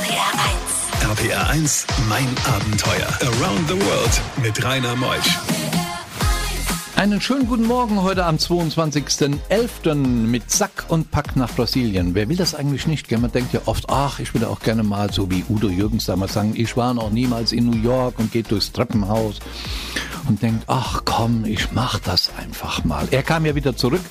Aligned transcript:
RPR 0.00 0.32
1. 1.02 1.18
RPR 1.18 1.50
1, 1.50 1.86
mein 2.08 2.26
Abenteuer. 2.46 3.06
Around 3.20 3.68
the 3.68 3.74
World 3.74 4.22
mit 4.42 4.64
Rainer 4.64 4.96
Meusch. 4.96 5.38
Einen 6.96 7.20
schönen 7.20 7.46
guten 7.46 7.66
Morgen 7.66 8.00
heute 8.00 8.24
am 8.24 8.36
22.11. 8.36 9.94
mit 9.94 10.50
Sack 10.50 10.86
und 10.88 11.10
Pack 11.10 11.36
nach 11.36 11.54
Brasilien. 11.54 12.14
Wer 12.14 12.30
will 12.30 12.36
das 12.36 12.54
eigentlich 12.54 12.86
nicht? 12.86 13.10
Man 13.10 13.30
denkt 13.30 13.52
ja 13.52 13.60
oft, 13.66 13.90
ach, 13.90 14.20
ich 14.20 14.32
würde 14.32 14.48
auch 14.48 14.60
gerne 14.60 14.84
mal, 14.84 15.12
so 15.12 15.30
wie 15.30 15.44
Udo 15.50 15.68
Jürgens 15.68 16.06
damals 16.06 16.32
sagen, 16.32 16.54
ich 16.56 16.78
war 16.78 16.94
noch 16.94 17.10
niemals 17.10 17.52
in 17.52 17.68
New 17.68 17.76
York 17.76 18.18
und 18.18 18.32
geht 18.32 18.50
durchs 18.50 18.72
Treppenhaus 18.72 19.40
und 20.28 20.40
denkt, 20.40 20.64
ach 20.66 21.02
komm, 21.04 21.44
ich 21.44 21.72
mach 21.72 21.98
das 21.98 22.30
einfach 22.38 22.84
mal. 22.84 23.06
Er 23.10 23.22
kam 23.22 23.44
ja 23.44 23.54
wieder 23.54 23.76
zurück, 23.76 24.02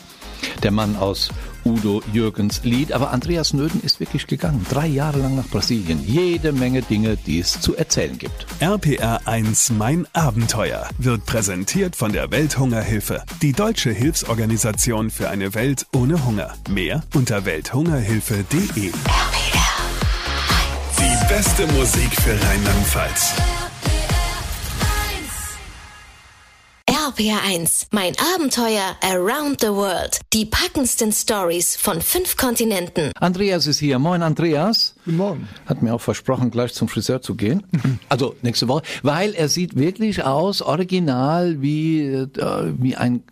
der 0.61 0.69
Mann 0.69 0.97
aus 0.97 1.29
Udo 1.66 2.02
Jürgens 2.14 2.64
Lied, 2.64 2.91
aber 2.91 3.12
Andreas 3.12 3.54
Nöden 3.54 3.82
ist 3.82 4.00
wirklich 4.00 4.28
gegangen. 4.28 4.66
Drei 4.70 4.88
Jahre 4.88 5.20
lang 5.20 5.36
nach 5.36 5.48
Brasilien. 5.48 6.04
Jede 6.05 6.52
Menge 6.52 6.82
Dinge, 6.82 7.18
die 7.18 7.39
es 7.39 7.59
zu 7.59 7.76
erzählen 7.76 8.17
gibt. 8.17 8.45
RPR 8.59 9.22
1, 9.26 9.72
mein 9.72 10.08
Abenteuer 10.14 10.88
wird 10.98 11.26
präsentiert 11.26 11.95
von 11.95 12.12
der 12.12 12.31
Welthungerhilfe. 12.31 13.23
Die 13.41 13.53
deutsche 13.53 13.91
Hilfsorganisation 13.91 15.09
für 15.09 15.30
eine 15.30 15.53
Welt 15.53 15.86
ohne 15.94 16.26
Hunger. 16.26 16.53
Mehr 16.70 17.03
unter 17.14 17.45
welthungerhilfe.de. 17.45 18.91
Die 20.98 21.28
beste 21.28 21.67
Musik 21.73 22.14
für 22.22 22.31
Rheinland-Pfalz. 22.31 23.69
RPR 27.20 27.41
1. 27.44 27.88
Mein 27.91 28.14
Abenteuer 28.36 28.96
Around 29.02 29.59
the 29.59 29.68
World. 29.68 30.22
Die 30.32 30.46
packendsten 30.46 31.12
Stories 31.12 31.76
von 31.76 32.02
fünf 32.02 32.38
Kontinenten. 32.38 33.12
Andreas 33.20 33.68
ist 33.68 33.80
hier. 33.80 34.00
Moin, 34.00 34.23
Andreas. 34.23 34.95
Guten 35.04 35.18
Morgen. 35.18 35.48
Hat 35.66 35.82
mir 35.82 35.94
auch 35.94 36.00
versprochen, 36.00 36.50
gleich 36.50 36.73
zum 36.73 36.88
Friseur 36.88 37.22
zu 37.22 37.36
gehen. 37.36 37.64
Also 38.08 38.36
nächste 38.42 38.70
Woche. 38.70 38.84
Weil 39.04 39.34
er 39.34 39.50
sieht 39.50 39.76
wirklich 39.76 40.23
aus, 40.23 40.61
original, 40.61 41.61
wie, 41.61 42.06
äh, 42.06 42.28
wie 42.78 42.95
ein 42.95 43.23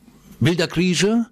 wilder 0.41 0.67
Grieche. 0.67 1.27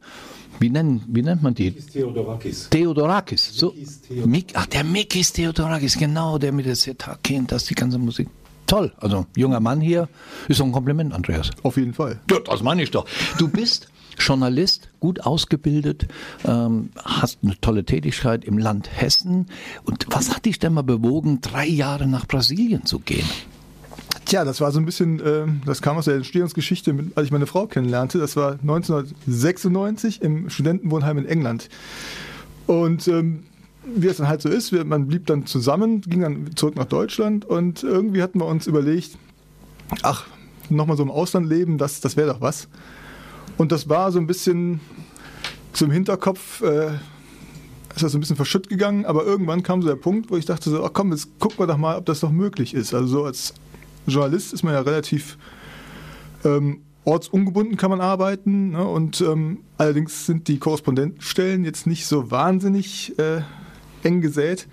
Wie, 0.59 0.69
nennen, 0.69 1.03
wie 1.07 1.23
nennt 1.23 1.43
man 1.43 1.53
die? 1.53 1.71
Theodorakis. 1.71 2.69
Theodorakis. 2.69 3.51
So, 3.53 3.71
Mikis 3.71 4.01
Theodorakis. 4.01 4.31
Mik, 4.31 4.45
ach, 4.53 4.65
der 4.67 4.83
Mikis 4.85 5.33
Theodorakis, 5.33 5.97
genau, 5.97 6.37
der 6.37 6.53
mit 6.53 6.65
der 6.65 6.77
Setar-Kind, 6.77 7.51
das 7.51 7.65
die 7.65 7.75
ganze 7.75 7.97
Musik. 7.97 8.29
Toll. 8.67 8.93
Also, 8.97 9.25
junger 9.35 9.59
Mann 9.59 9.81
hier. 9.81 10.09
Ist 10.47 10.59
doch 10.59 10.65
ein 10.65 10.71
Kompliment, 10.71 11.13
Andreas. 11.13 11.51
Auf 11.63 11.77
jeden 11.77 11.93
Fall. 11.93 12.19
Ja, 12.29 12.39
das 12.39 12.63
meine 12.63 12.81
ich 12.83 12.91
doch. 12.91 13.05
Du 13.37 13.47
bist 13.47 13.89
Journalist, 14.17 14.89
gut 14.99 15.21
ausgebildet, 15.21 16.07
ähm, 16.45 16.89
hast 17.03 17.39
eine 17.43 17.59
tolle 17.59 17.83
Tätigkeit 17.83 18.45
im 18.45 18.57
Land 18.57 18.89
Hessen. 18.93 19.47
Und 19.83 20.07
was 20.09 20.33
hat 20.33 20.45
dich 20.45 20.59
denn 20.59 20.73
mal 20.73 20.83
bewogen, 20.83 21.41
drei 21.41 21.67
Jahre 21.67 22.07
nach 22.07 22.25
Brasilien 22.25 22.85
zu 22.85 22.99
gehen? 22.99 23.27
Tja, 24.25 24.43
das 24.43 24.59
war 24.59 24.71
so 24.71 24.79
ein 24.79 24.85
bisschen, 24.85 25.19
äh, 25.19 25.45
das 25.65 25.81
kam 25.81 25.97
aus 25.97 26.05
der 26.05 26.15
Entstehungsgeschichte, 26.15 26.95
als 27.13 27.25
ich 27.25 27.31
meine 27.31 27.45
Frau 27.45 27.67
kennenlernte. 27.67 28.17
Das 28.17 28.35
war 28.35 28.53
1996 28.53 30.21
im 30.21 30.49
Studentenwohnheim 30.49 31.19
in 31.19 31.25
England. 31.27 31.69
Und 32.65 33.07
ähm, 33.07 33.43
wie 33.95 34.07
es 34.07 34.17
dann 34.17 34.27
halt 34.27 34.41
so 34.41 34.49
ist, 34.49 34.71
wir, 34.71 34.83
man 34.85 35.07
blieb 35.07 35.25
dann 35.27 35.45
zusammen, 35.45 36.01
ging 36.01 36.21
dann 36.21 36.55
zurück 36.55 36.75
nach 36.75 36.85
Deutschland 36.85 37.45
und 37.45 37.83
irgendwie 37.83 38.23
hatten 38.23 38.39
wir 38.39 38.45
uns 38.45 38.67
überlegt, 38.67 39.17
ach, 40.01 40.25
nochmal 40.69 40.97
so 40.97 41.03
im 41.03 41.11
Ausland 41.11 41.47
leben, 41.47 41.77
das, 41.77 42.01
das 42.01 42.17
wäre 42.17 42.27
doch 42.27 42.41
was. 42.41 42.67
Und 43.57 43.71
das 43.71 43.87
war 43.87 44.11
so 44.11 44.19
ein 44.19 44.27
bisschen 44.27 44.79
zum 45.73 45.91
Hinterkopf, 45.91 46.61
äh, 46.61 46.95
ist 47.95 48.03
das 48.03 48.11
so 48.11 48.17
ein 48.17 48.21
bisschen 48.21 48.35
verschütt 48.35 48.67
gegangen, 48.67 49.05
aber 49.05 49.23
irgendwann 49.23 49.63
kam 49.63 49.81
so 49.81 49.87
der 49.87 49.95
Punkt, 49.95 50.29
wo 50.29 50.37
ich 50.37 50.45
dachte 50.45 50.69
so, 50.69 50.83
ach 50.83 50.91
komm, 50.93 51.11
jetzt 51.11 51.39
gucken 51.39 51.59
wir 51.59 51.67
doch 51.67 51.77
mal, 51.77 51.97
ob 51.97 52.05
das 52.05 52.21
noch 52.21 52.31
möglich 52.31 52.73
ist. 52.73 52.93
Also 52.93 53.07
so 53.07 53.23
als 53.25 53.53
Journalist 54.07 54.53
ist 54.53 54.63
man 54.63 54.73
ja 54.73 54.81
relativ 54.81 55.37
ähm, 56.43 56.81
ortsungebunden 57.05 57.77
kann 57.77 57.91
man 57.91 58.01
arbeiten 58.01 58.71
ne? 58.71 58.85
und 58.85 59.21
ähm, 59.21 59.59
allerdings 59.77 60.25
sind 60.25 60.47
die 60.47 60.57
Korrespondentenstellen 60.57 61.63
jetzt 61.63 61.87
nicht 61.87 62.07
so 62.07 62.31
wahnsinnig 62.31 63.17
äh, 63.19 63.41
eng 64.05 64.21
gesät. 64.21 64.67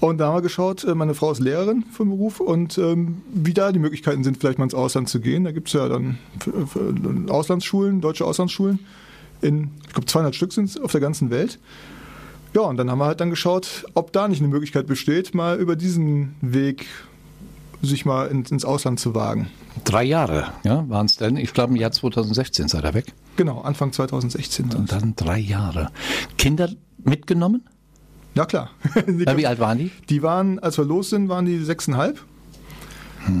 Und 0.00 0.18
da 0.18 0.28
haben 0.28 0.36
wir 0.36 0.42
geschaut, 0.42 0.84
äh, 0.84 0.94
meine 0.94 1.14
Frau 1.14 1.30
ist 1.30 1.40
Lehrerin 1.40 1.84
vom 1.92 2.08
Beruf 2.08 2.40
und 2.40 2.78
ähm, 2.78 3.20
wie 3.32 3.52
da 3.52 3.70
die 3.70 3.78
Möglichkeiten 3.78 4.24
sind, 4.24 4.38
vielleicht 4.38 4.58
mal 4.58 4.64
ins 4.64 4.74
Ausland 4.74 5.10
zu 5.10 5.20
gehen. 5.20 5.44
Da 5.44 5.52
gibt 5.52 5.68
es 5.68 5.74
ja 5.74 5.88
dann 5.88 6.18
Auslandsschulen, 7.28 8.00
deutsche 8.00 8.24
Auslandsschulen. 8.24 8.78
In, 9.42 9.70
ich 9.86 9.92
glaube, 9.92 10.06
200 10.06 10.34
Stück 10.34 10.52
sind 10.52 10.70
es 10.70 10.80
auf 10.80 10.92
der 10.92 11.00
ganzen 11.00 11.30
Welt. 11.30 11.58
Ja, 12.54 12.62
und 12.62 12.78
dann 12.78 12.90
haben 12.90 12.98
wir 12.98 13.04
halt 13.04 13.20
dann 13.20 13.30
geschaut, 13.30 13.84
ob 13.94 14.12
da 14.12 14.26
nicht 14.26 14.40
eine 14.40 14.48
Möglichkeit 14.48 14.86
besteht, 14.86 15.34
mal 15.34 15.58
über 15.58 15.76
diesen 15.76 16.34
Weg 16.40 16.86
sich 17.82 18.04
mal 18.04 18.26
ins, 18.26 18.50
ins 18.50 18.64
Ausland 18.64 19.00
zu 19.00 19.14
wagen. 19.14 19.48
Drei 19.84 20.02
Jahre, 20.02 20.52
ja, 20.64 20.88
waren 20.88 21.06
es 21.06 21.16
denn? 21.16 21.36
Ich 21.36 21.54
glaube, 21.54 21.72
im 21.72 21.80
Jahr 21.80 21.92
2016 21.92 22.68
seid 22.68 22.84
ihr 22.84 22.94
weg. 22.94 23.12
Genau, 23.36 23.60
Anfang 23.60 23.92
2016. 23.92 24.74
Und 24.74 24.92
dann 24.92 25.14
drei 25.16 25.38
Jahre. 25.38 25.90
Kinder 26.36 26.70
mitgenommen? 27.04 27.62
Ja, 28.34 28.44
klar. 28.46 28.70
Äh, 28.94 29.36
wie 29.36 29.46
alt 29.46 29.58
waren 29.58 29.78
die? 29.78 29.90
die 30.08 30.22
waren, 30.22 30.58
als 30.60 30.78
wir 30.78 30.84
los 30.84 31.10
sind, 31.10 31.28
waren 31.28 31.46
die 31.46 31.58
sechseinhalb. 31.58 32.20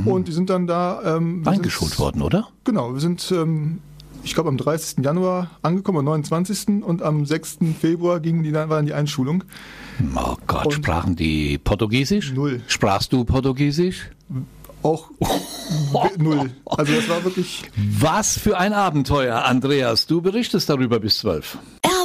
Und 0.04 0.28
die 0.28 0.32
sind 0.32 0.50
dann 0.50 0.66
da. 0.66 1.16
Ähm, 1.16 1.42
Eingeschult 1.46 1.98
worden, 1.98 2.20
oder? 2.20 2.48
Genau, 2.64 2.92
wir 2.92 3.00
sind, 3.00 3.32
ähm, 3.32 3.78
ich 4.24 4.34
glaube, 4.34 4.50
am 4.50 4.58
30. 4.58 5.02
Januar 5.02 5.50
angekommen, 5.62 5.98
am 6.00 6.04
29. 6.04 6.82
Und 6.84 7.02
am 7.02 7.24
6. 7.24 7.58
Februar 7.80 8.20
gingen 8.20 8.42
die, 8.42 8.52
dann 8.52 8.68
war 8.68 8.76
dann 8.76 8.86
die 8.86 8.92
Einschulung. 8.92 9.44
Oh 10.16 10.36
Gott, 10.46 10.66
Und- 10.66 10.72
sprachen 10.74 11.16
die 11.16 11.56
Portugiesisch? 11.56 12.32
Null. 12.32 12.60
Sprachst 12.66 13.12
du 13.12 13.24
Portugiesisch? 13.24 14.10
Auch 14.82 15.10
null. 16.18 16.50
Also 16.66 16.92
das 16.94 17.08
war 17.08 17.24
wirklich. 17.24 17.62
Was 17.76 18.38
für 18.38 18.58
ein 18.58 18.72
Abenteuer, 18.72 19.44
Andreas. 19.44 20.06
Du 20.06 20.20
berichtest 20.20 20.68
darüber 20.68 21.00
bis 21.00 21.18
zwölf. 21.18 21.58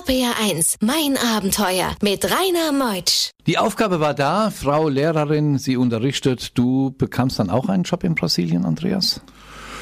RPR 0.07 0.35
1. 0.39 0.77
Mein 0.81 1.17
Abenteuer 1.17 1.95
mit 2.03 2.25
Rainer 2.25 2.71
Meutsch. 2.71 3.31
Die 3.47 3.57
Aufgabe 3.57 3.99
war 3.99 4.13
da, 4.13 4.51
Frau 4.51 4.87
Lehrerin, 4.87 5.57
sie 5.57 5.77
unterrichtet. 5.77 6.55
Du 6.55 6.93
bekamst 6.95 7.39
dann 7.39 7.49
auch 7.49 7.69
einen 7.69 7.83
Job 7.83 8.03
in 8.03 8.13
Brasilien, 8.13 8.65
Andreas? 8.65 9.21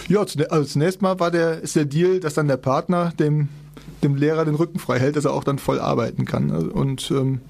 Ja, 0.08 0.22
also 0.22 0.64
zunächst 0.64 1.02
mal 1.02 1.20
war 1.20 1.30
der, 1.30 1.60
ist 1.60 1.76
der 1.76 1.84
Deal, 1.84 2.22
dass 2.22 2.36
dann 2.36 2.48
der 2.48 2.56
Partner 2.56 3.12
dem, 3.20 3.50
dem 4.02 4.16
Lehrer 4.16 4.46
den 4.46 4.56
Rücken 4.56 4.80
frei 4.80 4.98
hält, 4.98 5.18
dass 5.18 5.26
er 5.26 5.34
auch 5.34 5.44
dann 5.44 5.60
voll 5.60 5.80
arbeiten 5.80 6.24
kann. 6.24 6.52
Und 6.52 7.12
ähm, 7.12 7.42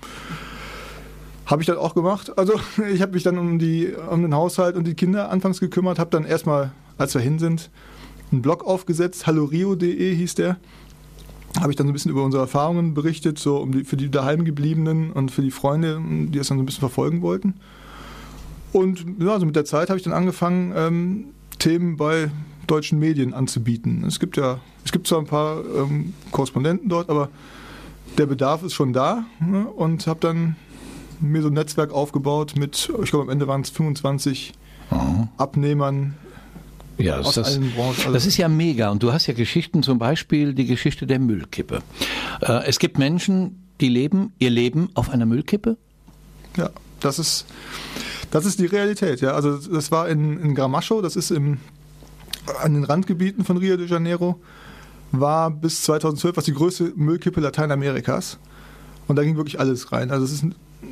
habe 1.45 1.61
ich 1.61 1.67
dann 1.67 1.77
auch 1.77 1.93
gemacht. 1.93 2.35
Also 2.39 2.53
ich 2.91 3.03
habe 3.03 3.11
mich 3.11 3.21
dann 3.21 3.37
um, 3.37 3.59
die, 3.59 3.93
um 4.09 4.23
den 4.23 4.33
Haushalt 4.33 4.75
und 4.75 4.85
die 4.85 4.95
Kinder 4.95 5.29
anfangs 5.29 5.59
gekümmert, 5.59 5.99
habe 5.99 6.09
dann 6.09 6.25
erstmal, 6.25 6.71
als 6.97 7.13
wir 7.13 7.21
hin 7.21 7.37
sind, 7.37 7.69
einen 8.31 8.41
Blog 8.41 8.65
aufgesetzt, 8.65 9.27
hallorio.de 9.27 10.15
hieß 10.15 10.33
der. 10.35 10.57
Habe 11.59 11.71
ich 11.71 11.75
dann 11.75 11.85
so 11.87 11.91
ein 11.91 11.93
bisschen 11.93 12.11
über 12.11 12.23
unsere 12.23 12.41
Erfahrungen 12.41 12.93
berichtet, 12.93 13.37
so 13.37 13.57
um 13.57 13.71
die, 13.71 13.83
für 13.83 13.95
die 13.95 14.09
daheimgebliebenen 14.09 15.11
und 15.11 15.31
für 15.31 15.41
die 15.41 15.51
Freunde, 15.51 16.01
die 16.03 16.37
das 16.37 16.47
dann 16.47 16.57
so 16.57 16.63
ein 16.63 16.65
bisschen 16.65 16.81
verfolgen 16.81 17.21
wollten. 17.21 17.55
Und 18.71 19.05
ja, 19.19 19.33
also 19.33 19.45
mit 19.45 19.55
der 19.55 19.65
Zeit 19.65 19.89
habe 19.89 19.97
ich 19.97 20.03
dann 20.03 20.13
angefangen, 20.13 20.73
ähm, 20.75 21.25
Themen 21.59 21.95
bei 21.95 22.31
deutschen 22.65 22.97
Medien 22.99 23.33
anzubieten. 23.33 24.03
Es 24.05 24.19
gibt 24.19 24.35
ja, 24.35 24.59
es 24.83 24.91
gibt 24.91 25.07
zwar 25.07 25.19
ein 25.19 25.25
paar 25.25 25.63
ähm, 25.63 26.13
Korrespondenten 26.31 26.89
dort, 26.89 27.09
aber 27.09 27.29
der 28.17 28.25
Bedarf 28.25 28.63
ist 28.63 28.73
schon 28.73 28.93
da 28.93 29.25
ne? 29.39 29.67
und 29.67 30.07
habe 30.07 30.19
dann 30.19 30.55
mir 31.19 31.41
so 31.41 31.49
ein 31.49 31.53
Netzwerk 31.53 31.91
aufgebaut 31.91 32.55
mit, 32.57 32.91
ich 33.03 33.09
glaube 33.09 33.23
am 33.23 33.29
Ende 33.29 33.47
waren 33.47 33.61
es 33.61 33.69
25 33.69 34.53
Abnehmern 35.37 36.15
Ja, 36.97 37.19
aus 37.19 37.35
das, 37.35 37.55
allen 37.55 37.71
Branchen. 37.71 37.95
Also 37.97 38.13
das 38.13 38.25
ist 38.25 38.37
ja 38.37 38.47
mega. 38.47 38.89
Und 38.89 39.01
du 39.03 39.13
hast 39.13 39.27
ja 39.27 39.33
Geschichten, 39.33 39.83
zum 39.83 39.99
Beispiel 39.99 40.53
die 40.53 40.65
Geschichte 40.65 41.07
der 41.07 41.19
Müllkippe. 41.19 41.81
Äh, 42.41 42.65
es 42.65 42.79
gibt 42.79 42.97
Menschen, 42.97 43.63
die 43.81 43.89
leben 43.89 44.33
ihr 44.39 44.49
Leben 44.49 44.89
auf 44.93 45.09
einer 45.09 45.25
Müllkippe. 45.25 45.77
Ja, 46.55 46.69
das 46.99 47.19
ist, 47.19 47.45
das 48.31 48.45
ist 48.45 48.59
die 48.59 48.65
Realität. 48.65 49.21
Ja. 49.21 49.31
Also 49.31 49.57
das 49.57 49.91
war 49.91 50.07
in, 50.07 50.39
in 50.39 50.55
Gramacho, 50.55 51.01
das 51.01 51.15
ist 51.15 51.31
im, 51.31 51.57
an 52.61 52.73
den 52.73 52.83
Randgebieten 52.83 53.43
von 53.43 53.57
Rio 53.57 53.77
de 53.77 53.87
Janeiro, 53.87 54.39
war 55.11 55.51
bis 55.51 55.81
2012 55.83 56.37
was 56.37 56.45
die 56.45 56.53
größte 56.53 56.93
Müllkippe 56.95 57.41
Lateinamerikas. 57.41 58.37
Und 59.07 59.15
da 59.17 59.23
ging 59.23 59.35
wirklich 59.35 59.59
alles 59.59 59.91
rein. 59.91 60.11
Also 60.11 60.25
es 60.25 60.31
ist, 60.31 60.45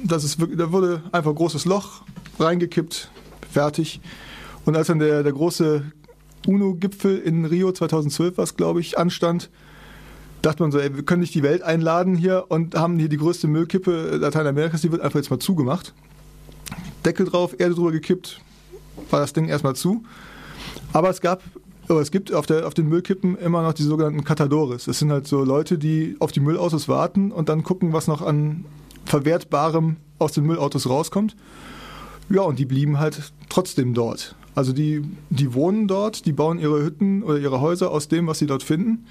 das 0.04 0.24
ist 0.24 0.40
wirklich, 0.40 0.58
da 0.58 0.72
wurde 0.72 1.04
einfach 1.12 1.32
ein 1.32 1.36
großes 1.36 1.66
Loch 1.66 2.02
reingekippt, 2.40 3.10
fertig. 3.52 4.02
Und 4.66 4.76
als 4.76 4.88
dann 4.88 5.00
der, 5.00 5.24
der 5.24 5.34
große 5.34 5.84
UNO-Gipfel 6.48 7.18
in 7.20 7.46
Rio 7.46 7.72
2012, 7.72 8.38
was 8.38 8.56
glaube 8.56 8.80
ich 8.80 8.98
anstand, 8.98 9.50
dachte 10.42 10.64
man 10.64 10.72
so, 10.72 10.80
ey, 10.80 10.96
wir 10.96 11.04
können 11.04 11.22
nicht 11.22 11.36
die 11.36 11.44
Welt 11.44 11.62
einladen 11.62 12.16
hier 12.16 12.46
und 12.50 12.76
haben 12.76 12.98
hier 12.98 13.10
die 13.10 13.18
größte 13.18 13.48
Müllkippe 13.48 14.18
Lateinamerikas, 14.18 14.82
die 14.82 14.92
wird 14.92 15.02
einfach 15.02 15.20
jetzt 15.20 15.30
mal 15.30 15.40
zugemacht. 15.40 15.94
Deckel 17.06 17.26
drauf, 17.26 17.56
Erde 17.60 17.76
drüber 17.76 17.92
gekippt, 17.92 18.42
war 19.10 19.20
das 19.20 19.34
Ding 19.34 19.48
erstmal 19.48 19.76
zu. 19.76 20.04
Aber 20.94 21.10
es 21.10 21.22
gab, 21.22 21.44
aber 21.88 22.02
es 22.02 22.12
gibt 22.12 22.34
auf, 22.34 22.46
der, 22.46 22.68
auf 22.68 22.74
den 22.74 22.88
Müllkippen 22.88 23.38
immer 23.38 23.62
noch 23.62 23.74
die 23.74 23.84
sogenannten 23.84 24.24
Catadores. 24.24 24.86
Das 24.86 25.00
sind 25.00 25.12
halt 25.12 25.28
so 25.28 25.44
Leute, 25.44 25.78
die 25.78 26.16
auf 26.20 26.32
die 26.32 26.40
Müllautos 26.40 26.88
warten 26.88 27.32
und 27.32 27.50
dann 27.50 27.64
gucken, 27.64 27.94
was 27.94 28.08
noch 28.08 28.22
an 28.22 28.66
Verwertbarem 29.06 29.98
aus 30.20 30.32
den 30.32 30.46
Müllautos 30.46 30.88
rauskommt. 30.88 31.36
Ja, 32.30 32.42
und 32.42 32.60
die 32.60 32.66
blieben 32.66 33.00
halt 33.00 33.34
trotzdem 33.50 33.94
dort. 33.94 34.36
Also 34.56 34.74
die, 34.74 35.04
die 35.30 35.54
wohnen 35.54 35.88
dort, 35.88 36.26
die 36.26 36.34
bauen 36.34 36.60
ihre 36.60 36.84
Hütten 36.84 37.24
oder 37.24 37.38
ihre 37.38 37.62
Häuser 37.62 37.92
aus 37.92 38.08
dem, 38.08 38.28
was 38.28 38.40
sie 38.40 38.48
dort 38.48 38.64
finden. 38.64 39.06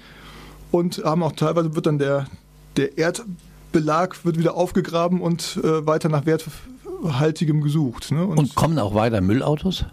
Und 0.71 1.03
haben 1.03 1.23
auch 1.23 1.33
teilweise 1.33 1.75
wird 1.75 1.85
dann 1.85 1.97
der, 1.97 2.27
der 2.77 2.97
Erdbelag 2.97 4.23
wird 4.23 4.37
wieder 4.37 4.55
aufgegraben 4.55 5.21
und 5.21 5.59
äh, 5.63 5.85
weiter 5.85 6.09
nach 6.09 6.25
werthaltigem 6.25 7.61
gesucht. 7.61 8.11
Ne? 8.11 8.25
Und, 8.25 8.37
und 8.37 8.55
kommen 8.55 8.77
auch 8.79 8.93
weiter 8.93 9.19
Müllautos? 9.21 9.85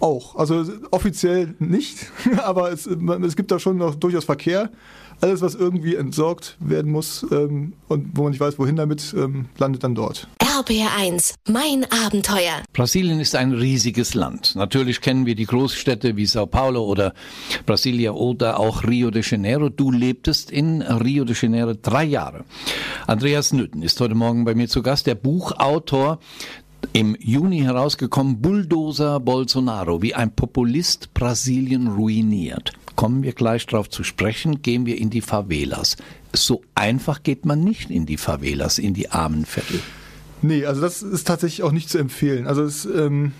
Auch. 0.00 0.34
Also 0.34 0.64
offiziell 0.90 1.54
nicht, 1.58 2.10
aber 2.42 2.72
es, 2.72 2.86
es 2.86 3.36
gibt 3.36 3.50
da 3.50 3.58
schon 3.58 3.76
noch 3.76 3.94
durchaus 3.94 4.24
Verkehr. 4.24 4.70
Alles, 5.22 5.40
was 5.40 5.54
irgendwie 5.54 5.94
entsorgt 5.94 6.56
werden 6.58 6.90
muss 6.90 7.24
ähm, 7.30 7.74
und 7.86 8.16
wo 8.16 8.24
man 8.24 8.32
nicht 8.32 8.40
weiß, 8.40 8.58
wohin 8.58 8.74
damit, 8.74 9.14
ähm, 9.16 9.46
landet 9.56 9.84
dann 9.84 9.94
dort. 9.94 10.26
RBR1, 10.40 11.34
mein 11.48 11.86
Abenteuer. 12.04 12.62
Brasilien 12.72 13.20
ist 13.20 13.36
ein 13.36 13.52
riesiges 13.52 14.14
Land. 14.14 14.56
Natürlich 14.56 15.00
kennen 15.00 15.24
wir 15.24 15.36
die 15.36 15.46
Großstädte 15.46 16.16
wie 16.16 16.26
Sao 16.26 16.46
Paulo 16.46 16.84
oder 16.84 17.14
Brasilia 17.66 18.10
oder 18.10 18.58
auch 18.58 18.82
Rio 18.82 19.12
de 19.12 19.22
Janeiro. 19.24 19.68
Du 19.68 19.92
lebtest 19.92 20.50
in 20.50 20.82
Rio 20.82 21.24
de 21.24 21.36
Janeiro 21.40 21.74
drei 21.80 22.02
Jahre. 22.02 22.44
Andreas 23.06 23.52
Nütten 23.52 23.82
ist 23.82 24.00
heute 24.00 24.16
Morgen 24.16 24.44
bei 24.44 24.56
mir 24.56 24.68
zu 24.68 24.82
Gast, 24.82 25.06
der 25.06 25.14
Buchautor 25.14 26.18
im 26.92 27.16
Juni 27.20 27.60
herausgekommen, 27.60 28.42
Bulldozer 28.42 29.20
Bolsonaro, 29.20 30.02
wie 30.02 30.14
ein 30.14 30.34
Populist 30.34 31.14
Brasilien 31.14 31.86
ruiniert. 31.86 32.72
Kommen 32.96 33.22
wir 33.22 33.32
gleich 33.32 33.66
darauf 33.66 33.88
zu 33.90 34.04
sprechen, 34.04 34.62
gehen 34.62 34.86
wir 34.86 34.98
in 34.98 35.10
die 35.10 35.20
Favelas. 35.20 35.96
So 36.32 36.62
einfach 36.74 37.22
geht 37.22 37.46
man 37.46 37.60
nicht 37.64 37.90
in 37.90 38.06
die 38.06 38.16
Favelas, 38.16 38.78
in 38.78 38.94
die 38.94 39.10
armen 39.10 39.46
Viertel. 39.46 39.80
Nee, 40.42 40.66
also 40.66 40.80
das 40.80 41.02
ist 41.02 41.26
tatsächlich 41.26 41.62
auch 41.62 41.72
nicht 41.72 41.88
zu 41.88 41.98
empfehlen. 41.98 42.46
Also 42.46 42.62
es, 42.62 42.84
ähm, 42.84 43.32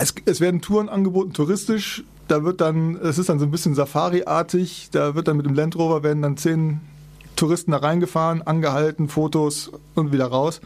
es, 0.00 0.14
es 0.24 0.40
werden 0.40 0.60
Touren 0.60 0.88
angeboten, 0.88 1.32
touristisch. 1.32 2.04
Da 2.28 2.44
wird 2.44 2.60
dann, 2.60 2.96
es 2.96 3.18
ist 3.18 3.28
dann 3.28 3.38
so 3.38 3.44
ein 3.44 3.50
bisschen 3.50 3.74
Safari-artig. 3.74 4.88
Da 4.92 5.14
wird 5.14 5.28
dann 5.28 5.36
mit 5.36 5.46
dem 5.46 5.54
Land 5.54 5.76
Rover 5.76 6.02
werden 6.02 6.22
dann 6.22 6.36
zehn 6.36 6.80
Touristen 7.36 7.72
da 7.72 7.78
reingefahren, 7.78 8.42
angehalten, 8.42 9.08
Fotos 9.08 9.72
und 9.94 10.12
wieder 10.12 10.26
raus 10.26 10.60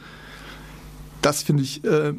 das 1.23 1.43
finde 1.43 1.63
ich, 1.63 1.85
äh, 1.85 2.15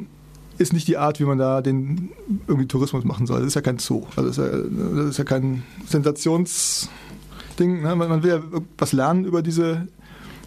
ist 0.60 0.72
nicht 0.74 0.86
die 0.88 0.98
Art, 0.98 1.18
wie 1.20 1.24
man 1.24 1.38
da 1.38 1.62
den 1.62 2.10
irgendwie 2.46 2.68
Tourismus 2.68 3.04
machen 3.04 3.26
soll. 3.26 3.38
Das 3.38 3.48
ist 3.48 3.54
ja 3.54 3.62
kein 3.62 3.78
Zoo. 3.78 4.04
Also 4.14 4.28
das 4.28 4.38
ist 4.38 4.44
ja, 4.44 4.58
das 4.96 5.06
ist 5.06 5.18
ja 5.18 5.24
kein 5.24 5.62
Sensationsding. 5.86 7.82
Ne? 7.82 7.96
Man 7.96 8.22
will 8.22 8.30
ja 8.30 8.42
was 8.76 8.92
lernen 8.92 9.24
über 9.24 9.42
diese 9.42 9.88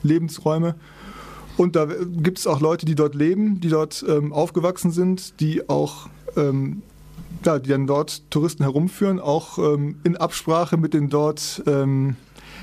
Lebensräume. 0.04 0.76
Und 1.58 1.76
da 1.76 1.86
gibt 1.86 2.40
es 2.40 2.48
auch 2.48 2.62
Leute, 2.62 2.86
die 2.86 2.96
dort 2.96 3.16
leben, 3.16 3.60
die 3.60 3.70
dort 3.70 4.06
ähm, 4.08 4.34
aufgewachsen 4.34 4.92
sind, 4.92 5.40
die 5.40 5.68
auch 5.68 6.10
ähm, 6.36 6.84
ja, 7.44 7.60
die 7.60 7.70
dann 7.70 7.88
dort 7.88 8.30
Touristen 8.30 8.64
herumführen, 8.64 9.20
auch 9.20 9.58
ähm, 9.58 9.96
in 10.04 10.16
Absprache 10.16 10.78
mit 10.78 10.94
den 10.94 11.10
dort 11.10 11.64
ähm, 11.66 12.16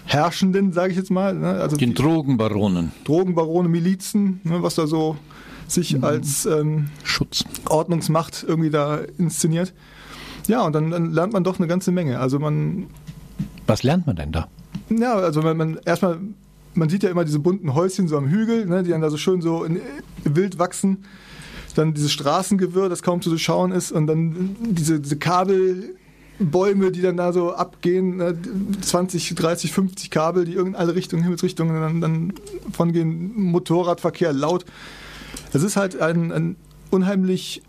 Herrschenden, 0.07 0.73
sage 0.73 0.93
ich 0.93 0.97
jetzt 0.97 1.11
mal. 1.11 1.35
Ne? 1.35 1.49
Also 1.49 1.77
den 1.77 1.95
Drogenbaronen. 1.95 2.93
Drogenbarone, 3.05 3.69
Milizen, 3.69 4.41
ne? 4.45 4.63
was 4.63 4.77
da 4.77 4.87
so 4.87 5.17
sich 5.73 5.97
mhm. 5.97 6.05
als 6.05 6.47
ähm, 6.47 6.91
Schutz. 7.05 7.45
Ordnungsmacht 7.69 8.45
irgendwie 8.47 8.71
da 8.71 9.01
inszeniert. 9.19 9.73
Ja, 10.47 10.63
und 10.63 10.75
dann, 10.75 10.91
dann, 10.91 11.13
lernt 11.13 11.33
man 11.33 11.45
doch 11.45 11.59
eine 11.59 11.69
ganze 11.69 11.93
Menge. 11.93 12.19
Also 12.19 12.39
man. 12.39 12.87
Was 13.67 13.83
lernt 13.83 14.07
man 14.07 14.17
denn 14.17 14.33
da? 14.33 14.49
Ja, 14.89 15.15
also 15.15 15.43
man, 15.43 15.57
man 15.57 15.79
erstmal, 15.85 16.19
man 16.75 16.89
sieht 16.89 17.03
ja 17.03 17.11
immer 17.11 17.25
diese 17.25 17.39
bunten 17.39 17.75
Häuschen 17.75 18.09
so 18.09 18.17
am 18.17 18.29
Hügel, 18.29 18.67
ne, 18.67 18.83
die 18.83 18.91
dann 18.91 19.01
da 19.01 19.11
so 19.11 19.17
schön 19.17 19.41
so 19.41 19.65
in, 19.65 19.81
wild 20.25 20.59
wachsen. 20.59 21.05
Dann 21.77 21.95
dieses 21.95 22.11
Straßengewirr, 22.11 22.89
das 22.89 23.03
kaum 23.03 23.23
zu 23.23 23.31
durchschauen 23.31 23.71
ist, 23.71 23.93
und 23.93 24.09
dann 24.09 24.57
diese, 24.61 24.99
diese 24.99 25.17
Kabelbäume, 25.17 26.91
die 26.91 27.01
dann 27.01 27.17
da 27.17 27.33
so 27.33 27.53
abgehen, 27.55 28.17
ne, 28.17 28.37
20, 28.81 29.37
30, 29.37 29.73
50 29.73 30.11
Kabel, 30.11 30.45
die 30.45 30.55
in 30.55 30.75
alle 30.75 30.97
Richtungen, 30.97 31.23
Himmelsrichtungen 31.23 31.81
dann, 31.81 32.01
dann 32.01 32.33
von 32.73 32.93
gehen, 32.93 33.33
Motorradverkehr 33.37 34.33
laut. 34.33 34.65
Das 35.53 35.63
ist 35.63 35.77
halt 35.77 36.01
ein, 36.01 36.33
ein 36.33 36.57
unheimlich 36.91 37.63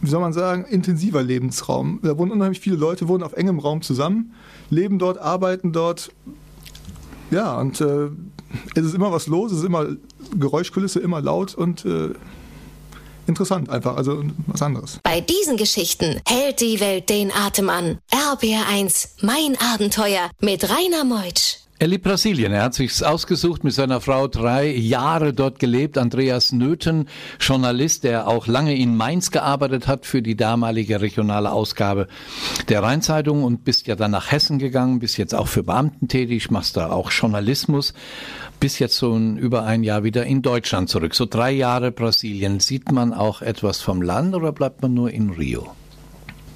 wie 0.00 0.08
soll 0.08 0.20
man 0.20 0.32
sagen, 0.32 0.64
intensiver 0.64 1.22
Lebensraum. 1.22 2.00
Da 2.02 2.16
wohnen 2.18 2.32
unheimlich 2.32 2.60
viele 2.60 2.76
Leute, 2.76 3.08
wohnen 3.08 3.22
auf 3.22 3.32
engem 3.32 3.58
Raum 3.58 3.82
zusammen, 3.82 4.32
leben 4.70 4.98
dort, 4.98 5.18
arbeiten 5.18 5.72
dort. 5.72 6.12
Ja, 7.30 7.58
und 7.58 7.80
äh, 7.80 8.08
es 8.74 8.84
ist 8.84 8.94
immer 8.94 9.12
was 9.12 9.26
los, 9.26 9.52
es 9.52 9.58
ist 9.58 9.64
immer 9.64 9.86
Geräuschkulisse, 10.38 11.00
immer 11.00 11.20
laut 11.20 11.54
und 11.54 11.84
äh, 11.84 12.10
interessant 13.26 13.68
einfach, 13.68 13.96
also 13.96 14.22
was 14.46 14.62
anderes. 14.62 15.00
Bei 15.02 15.20
diesen 15.20 15.56
Geschichten 15.56 16.20
hält 16.26 16.60
die 16.60 16.80
Welt 16.80 17.10
den 17.10 17.30
Atem 17.32 17.68
an. 17.68 17.98
RBR1, 18.10 19.08
mein 19.22 19.56
Abenteuer 19.74 20.30
mit 20.40 20.64
Rainer 20.64 21.04
Meutsch. 21.04 21.56
Er 21.80 21.86
liebt 21.86 22.02
Brasilien. 22.02 22.52
Er 22.52 22.64
hat 22.64 22.74
sich's 22.74 23.04
ausgesucht, 23.04 23.62
mit 23.62 23.72
seiner 23.72 24.00
Frau 24.00 24.26
drei 24.26 24.66
Jahre 24.66 25.32
dort 25.32 25.60
gelebt. 25.60 25.96
Andreas 25.96 26.50
Nöthen, 26.50 27.08
Journalist, 27.38 28.02
der 28.02 28.26
auch 28.26 28.48
lange 28.48 28.76
in 28.76 28.96
Mainz 28.96 29.30
gearbeitet 29.30 29.86
hat 29.86 30.04
für 30.04 30.20
die 30.20 30.34
damalige 30.34 31.00
regionale 31.00 31.52
Ausgabe 31.52 32.08
der 32.68 32.82
Rheinzeitung 32.82 33.44
und 33.44 33.62
bist 33.62 33.86
ja 33.86 33.94
dann 33.94 34.10
nach 34.10 34.32
Hessen 34.32 34.58
gegangen, 34.58 34.98
bist 34.98 35.18
jetzt 35.18 35.36
auch 35.36 35.46
für 35.46 35.62
Beamten 35.62 36.08
tätig, 36.08 36.50
machst 36.50 36.76
da 36.76 36.90
auch 36.90 37.12
Journalismus, 37.12 37.94
bist 38.58 38.80
jetzt 38.80 38.96
so 38.96 39.16
über 39.16 39.62
ein 39.62 39.84
Jahr 39.84 40.02
wieder 40.02 40.26
in 40.26 40.42
Deutschland 40.42 40.88
zurück. 40.88 41.14
So 41.14 41.26
drei 41.26 41.52
Jahre 41.52 41.92
Brasilien. 41.92 42.58
Sieht 42.58 42.90
man 42.90 43.12
auch 43.14 43.40
etwas 43.40 43.80
vom 43.82 44.02
Land 44.02 44.34
oder 44.34 44.50
bleibt 44.50 44.82
man 44.82 44.94
nur 44.94 45.12
in 45.12 45.30
Rio? 45.30 45.68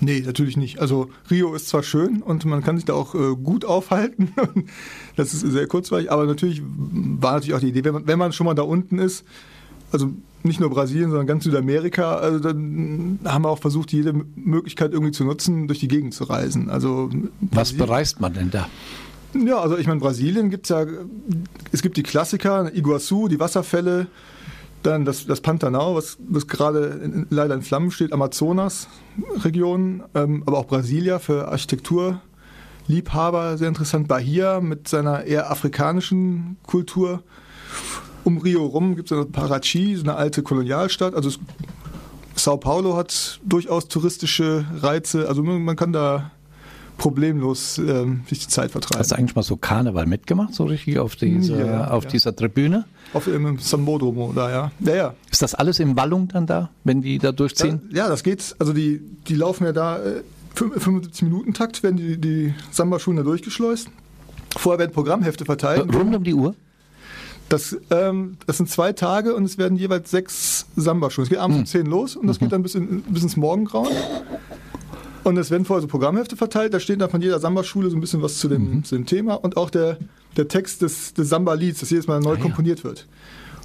Nee, 0.02 0.20
natürlich 0.26 0.56
nicht. 0.56 0.81
Also 0.81 1.10
Rio 1.31 1.54
ist 1.54 1.69
zwar 1.69 1.84
schön 1.84 2.22
und 2.22 2.44
man 2.44 2.60
kann 2.64 2.76
sich 2.76 2.84
da 2.84 2.93
auch 2.93 3.14
äh, 3.14 3.37
gut 3.37 3.64
aufhalten. 3.64 4.32
das 5.16 5.32
ist 5.32 5.43
sehr 5.43 5.69
kurzweilig, 5.69 6.10
aber 6.10 6.26
natürlich 6.26 6.60
war 6.64 7.34
natürlich 7.34 7.54
auch 7.54 7.60
die 7.60 7.69
Idee, 7.69 7.84
wenn 7.84 7.94
man, 7.94 8.06
wenn 8.08 8.19
man 8.19 8.32
schon 8.32 8.46
mal 8.46 8.54
da 8.54 8.62
unten 8.62 8.99
ist, 8.99 9.25
also 9.93 10.10
nicht 10.43 10.58
nur 10.58 10.70
Brasilien, 10.70 11.10
sondern 11.10 11.28
ganz 11.28 11.44
Südamerika, 11.44 12.16
also 12.16 12.40
dann 12.40 13.20
haben 13.25 13.44
wir 13.44 13.50
auch 13.50 13.60
versucht, 13.60 13.93
jede 13.93 14.12
Möglichkeit 14.34 14.93
irgendwie 14.93 15.12
zu 15.12 15.22
nutzen, 15.22 15.69
durch 15.69 15.78
die 15.78 15.87
Gegend 15.87 16.14
zu 16.14 16.25
reisen. 16.25 16.69
Also 16.69 17.08
Was 17.40 17.72
bereist 17.72 18.20
man 18.20 18.34
denn 18.34 18.50
da? 18.50 18.69
Ja, 19.34 19.60
also 19.60 19.78
ich 19.78 19.87
meine, 19.87 20.00
Brasilien 20.00 20.50
gibt 20.50 20.66
es 20.66 20.70
ja, 20.70 20.84
es 21.70 21.81
gibt 21.81 21.96
die 21.96 22.02
Klassiker, 22.02 22.75
Iguazu, 22.75 23.28
die 23.28 23.38
Wasserfälle, 23.38 24.08
dann 24.82 25.05
das, 25.05 25.26
das 25.26 25.40
Pantanal, 25.40 25.94
was, 25.94 26.19
was 26.29 26.46
gerade 26.46 27.00
in, 27.02 27.26
leider 27.31 27.55
in 27.55 27.62
Flammen 27.62 27.91
steht, 27.91 28.12
Amazonas-Region, 28.12 30.03
ähm, 30.15 30.43
aber 30.46 30.58
auch 30.58 30.67
Brasilia 30.67 31.19
für 31.19 31.48
Architekturliebhaber, 31.48 33.58
sehr 33.58 33.69
interessant. 33.69 34.08
Bahia 34.08 34.60
mit 34.60 34.89
seiner 34.89 35.24
eher 35.24 35.51
afrikanischen 35.51 36.56
Kultur. 36.67 37.22
Um 38.24 38.39
Rio 38.39 38.65
rum 38.67 38.96
gibt 38.96 39.10
es 39.10 39.17
noch 39.17 39.31
Parachi, 39.31 39.96
so 39.96 40.03
eine 40.03 40.15
alte 40.15 40.43
Kolonialstadt. 40.43 41.15
Also 41.15 41.31
es, 41.31 41.39
Sao 42.34 42.56
Paulo 42.56 42.96
hat 42.96 43.41
durchaus 43.44 43.89
touristische 43.89 44.65
Reize. 44.81 45.29
Also 45.29 45.43
man, 45.43 45.62
man 45.62 45.77
kann 45.77 45.93
da 45.93 46.31
problemlos 46.99 47.79
ähm, 47.79 48.22
sich 48.29 48.41
die 48.41 48.49
Zeit 48.49 48.70
vertreiben. 48.70 49.01
Hast 49.01 49.11
du 49.11 49.17
eigentlich 49.17 49.34
mal 49.34 49.43
so 49.43 49.56
Karneval 49.56 50.06
mitgemacht, 50.06 50.55
so 50.55 50.65
richtig 50.65 50.99
auf, 50.99 51.17
diese, 51.17 51.58
ja, 51.58 51.89
auf 51.89 52.05
ja. 52.05 52.11
dieser 52.11 52.37
Tribüne? 52.37 52.84
Auf 53.13 53.27
im 53.27 53.58
San 53.58 53.84
Bodromo, 53.84 54.32
da 54.34 54.51
ja. 54.51 54.72
ja. 54.81 54.94
ja. 54.94 55.15
Ist 55.31 55.43
das 55.43 55.55
alles 55.55 55.81
in 55.81 55.96
Wallung 55.96 56.29
dann 56.29 56.46
da, 56.46 56.70
wenn 56.84 57.03
die 57.03 57.19
da 57.19 57.32
durchziehen? 57.32 57.91
Ja, 57.93 58.08
das 58.08 58.22
geht. 58.22 58.55
Also 58.58 58.72
die, 58.72 59.01
die 59.27 59.34
laufen 59.34 59.65
ja 59.65 59.72
da 59.72 59.99
äh, 59.99 60.22
75 60.55 61.22
Minuten 61.22 61.55
Takt, 61.55 61.82
werden 61.82 61.96
die, 61.96 62.19
die 62.19 62.55
Samba-Schulen 62.70 63.17
da 63.17 63.22
durchgeschleust. 63.22 63.89
Vorher 64.56 64.79
werden 64.79 64.93
Programmhefte 64.93 65.44
verteilt. 65.44 65.93
Äh, 65.93 65.96
rund 65.96 66.15
um 66.15 66.25
die 66.25 66.34
Uhr? 66.34 66.55
Das, 67.49 67.77
ähm, 67.91 68.39
das 68.46 68.56
sind 68.58 68.70
zwei 68.70 68.93
Tage 68.93 69.34
und 69.34 69.44
es 69.44 69.58
werden 69.58 69.77
jeweils 69.77 70.11
sechs 70.11 70.67
Samba-Schulen. 70.77 71.25
Es 71.25 71.31
geht 71.31 71.39
abends 71.39 71.72
hm. 71.72 71.81
um 71.81 71.84
10 71.84 71.87
los 71.87 72.17
und 72.17 72.27
das 72.27 72.39
mhm. 72.39 72.44
geht 72.44 72.53
dann 72.53 72.63
bis, 72.63 72.75
in, 72.75 73.03
bis 73.03 73.22
ins 73.22 73.37
Morgengrauen. 73.37 73.94
Und 75.24 75.36
es 75.36 75.50
werden 75.50 75.64
vorher 75.64 75.82
so 75.82 75.88
Programmhefte 75.88 76.36
verteilt, 76.36 76.74
da 76.74 76.81
steht 76.81 77.00
dann 77.00 77.10
von 77.10 77.22
jeder 77.22 77.38
Samba-Schule 77.38 77.91
so 77.91 77.96
ein 77.96 78.00
bisschen 78.00 78.22
was 78.22 78.38
zu 78.38 78.48
dem, 78.48 78.76
mhm. 78.76 78.84
zu 78.84 78.96
dem 78.96 79.06
Thema 79.06 79.34
und 79.34 79.56
auch 79.56 79.70
der, 79.70 79.98
der 80.36 80.48
Text 80.48 80.82
des, 80.82 81.14
des 81.14 81.29
Samba-Lieds, 81.29 81.81
das 81.81 81.91
jedes 81.91 82.06
Mal 82.06 82.20
neu 82.20 82.34
ah, 82.34 82.36
komponiert 82.36 82.81
ja. 82.81 82.84
wird. 82.84 83.06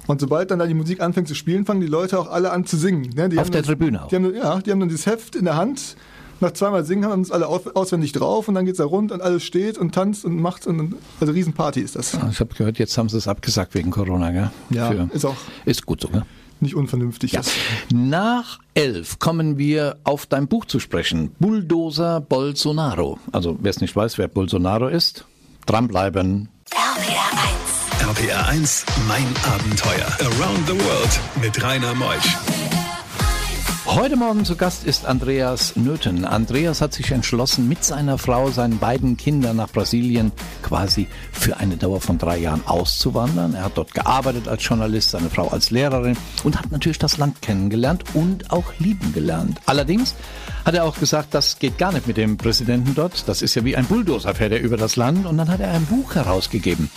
Und 0.06 0.20
sobald 0.20 0.50
dann 0.50 0.58
da 0.58 0.66
die 0.66 0.74
Musik 0.74 1.00
anfängt 1.00 1.28
zu 1.28 1.34
spielen, 1.34 1.66
fangen 1.66 1.80
die 1.80 1.86
Leute 1.86 2.18
auch 2.18 2.30
alle 2.30 2.50
an 2.50 2.64
zu 2.64 2.76
singen. 2.76 3.10
Ne? 3.14 3.28
Die 3.28 3.38
Auf 3.38 3.50
der 3.50 3.60
dann, 3.60 3.68
Tribüne 3.68 4.04
auch? 4.04 4.08
Die 4.08 4.16
haben, 4.16 4.34
ja, 4.34 4.60
die 4.60 4.70
haben 4.70 4.80
dann 4.80 4.88
dieses 4.88 5.06
Heft 5.06 5.36
in 5.36 5.44
der 5.44 5.56
Hand. 5.56 5.96
Nach 6.40 6.52
zweimal 6.52 6.84
Singen 6.84 7.04
haben 7.04 7.20
uns 7.20 7.32
alle 7.32 7.48
auswendig 7.48 8.12
drauf 8.12 8.46
und 8.46 8.54
dann 8.54 8.64
geht 8.64 8.74
es 8.74 8.78
da 8.78 8.84
rund 8.84 9.10
und 9.10 9.20
alles 9.20 9.42
steht 9.42 9.76
und 9.76 9.92
tanzt 9.92 10.24
und 10.24 10.40
macht. 10.40 10.66
Und, 10.68 10.94
also 11.20 11.32
Riesenparty 11.32 11.80
ist 11.80 11.96
das. 11.96 12.16
Ich 12.30 12.40
habe 12.40 12.54
gehört, 12.54 12.78
jetzt 12.78 12.96
haben 12.96 13.08
sie 13.08 13.18
es 13.18 13.26
abgesagt 13.26 13.74
wegen 13.74 13.90
Corona. 13.90 14.30
Gell? 14.30 14.50
Ja, 14.70 14.90
Für, 14.90 15.10
ist 15.12 15.24
auch. 15.24 15.34
Ist 15.64 15.84
gut 15.84 16.00
so. 16.00 16.08
Gell? 16.08 16.22
Nicht 16.62 16.74
unvernünftig 16.74 17.32
ja. 17.32 17.40
ist. 17.40 17.52
Nach 17.92 18.58
elf 18.74 19.18
kommen 19.18 19.58
wir 19.58 19.98
auf 20.04 20.26
dein 20.26 20.48
Buch 20.48 20.64
zu 20.64 20.80
sprechen. 20.80 21.32
Bulldozer 21.38 22.20
Bolsonaro. 22.20 23.18
Also 23.32 23.58
wer 23.60 23.70
es 23.70 23.80
nicht 23.80 23.94
weiß, 23.94 24.18
wer 24.18 24.28
Bolsonaro 24.28 24.88
ist, 24.88 25.24
dranbleiben. 25.66 26.48
RPR 26.70 28.10
1. 28.10 28.18
RPR 28.18 28.48
1, 28.48 28.86
mein 29.06 29.26
Abenteuer. 29.44 30.06
Around 30.20 30.66
the 30.66 30.74
World 30.74 31.20
mit 31.40 31.62
Rainer 31.62 31.94
Meusch. 31.94 32.57
Heute 33.90 34.16
Morgen 34.16 34.44
zu 34.44 34.54
Gast 34.54 34.84
ist 34.84 35.06
Andreas 35.06 35.74
Nöthen. 35.74 36.26
Andreas 36.26 36.82
hat 36.82 36.92
sich 36.92 37.10
entschlossen, 37.10 37.68
mit 37.68 37.82
seiner 37.82 38.18
Frau, 38.18 38.50
seinen 38.50 38.78
beiden 38.78 39.16
Kindern 39.16 39.56
nach 39.56 39.70
Brasilien 39.70 40.30
quasi 40.62 41.08
für 41.32 41.56
eine 41.56 41.78
Dauer 41.78 42.02
von 42.02 42.18
drei 42.18 42.36
Jahren 42.36 42.60
auszuwandern. 42.66 43.54
Er 43.54 43.64
hat 43.64 43.78
dort 43.78 43.94
gearbeitet 43.94 44.46
als 44.46 44.62
Journalist, 44.68 45.10
seine 45.10 45.30
Frau 45.30 45.48
als 45.48 45.70
Lehrerin 45.70 46.18
und 46.44 46.58
hat 46.58 46.70
natürlich 46.70 46.98
das 46.98 47.16
Land 47.16 47.40
kennengelernt 47.40 48.04
und 48.12 48.50
auch 48.50 48.74
lieben 48.78 49.14
gelernt. 49.14 49.58
Allerdings 49.64 50.14
hat 50.66 50.74
er 50.74 50.84
auch 50.84 50.98
gesagt, 51.00 51.32
das 51.32 51.58
geht 51.58 51.78
gar 51.78 51.90
nicht 51.90 52.06
mit 52.06 52.18
dem 52.18 52.36
Präsidenten 52.36 52.94
dort. 52.94 53.26
Das 53.26 53.40
ist 53.40 53.54
ja 53.54 53.64
wie 53.64 53.74
ein 53.74 53.86
Bulldozer, 53.86 54.34
fährt 54.34 54.52
er 54.52 54.60
über 54.60 54.76
das 54.76 54.96
Land. 54.96 55.24
Und 55.24 55.38
dann 55.38 55.48
hat 55.48 55.60
er 55.60 55.72
ein 55.72 55.86
Buch 55.86 56.14
herausgegeben. 56.14 56.90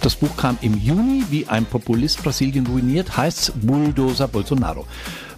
Das 0.00 0.14
Buch 0.14 0.36
kam 0.36 0.58
im 0.60 0.78
Juni, 0.78 1.24
wie 1.28 1.48
ein 1.48 1.66
Populist 1.66 2.22
Brasilien 2.22 2.68
ruiniert, 2.68 3.16
heißt 3.16 3.66
Bulldozer 3.66 4.28
Bolsonaro 4.28 4.86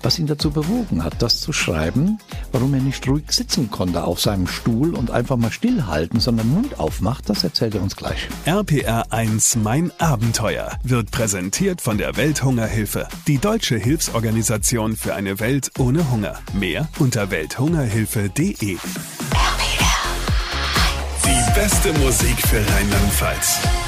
was 0.02 0.19
ihn 0.19 0.26
dazu 0.26 0.50
bewogen 0.50 1.05
hat, 1.05 1.21
das 1.21 1.40
zu 1.40 1.52
schreiben, 1.52 2.19
warum 2.52 2.75
er 2.75 2.81
nicht 2.81 3.07
ruhig 3.09 3.25
sitzen 3.31 3.71
konnte 3.71 4.05
auf 4.05 4.21
seinem 4.21 4.47
Stuhl 4.47 4.95
und 4.95 5.11
einfach 5.11 5.37
mal 5.37 5.50
stillhalten, 5.50 6.21
sondern 6.21 6.49
Mund 6.49 6.78
aufmacht, 6.78 7.28
das 7.28 7.45
erzählt 7.45 7.75
er 7.75 7.83
uns 7.83 7.97
gleich. 7.97 8.28
RPR 8.47 9.12
1 9.12 9.57
Mein 9.57 9.93
Abenteuer 9.99 10.78
wird 10.83 11.11
präsentiert 11.11 11.81
von 11.81 11.99
der 11.99 12.17
Welthungerhilfe, 12.17 13.09
die 13.26 13.38
deutsche 13.38 13.76
Hilfsorganisation 13.76 14.97
für 14.97 15.14
eine 15.14 15.40
Welt 15.40 15.71
ohne 15.78 16.11
Hunger. 16.11 16.38
Mehr 16.52 16.88
unter 16.99 17.31
welthungerhilfe.de. 17.31 18.76
Die 21.25 21.55
beste 21.55 21.93
Musik 21.95 22.40
für 22.47 22.61
Rheinland-Pfalz. 22.61 23.88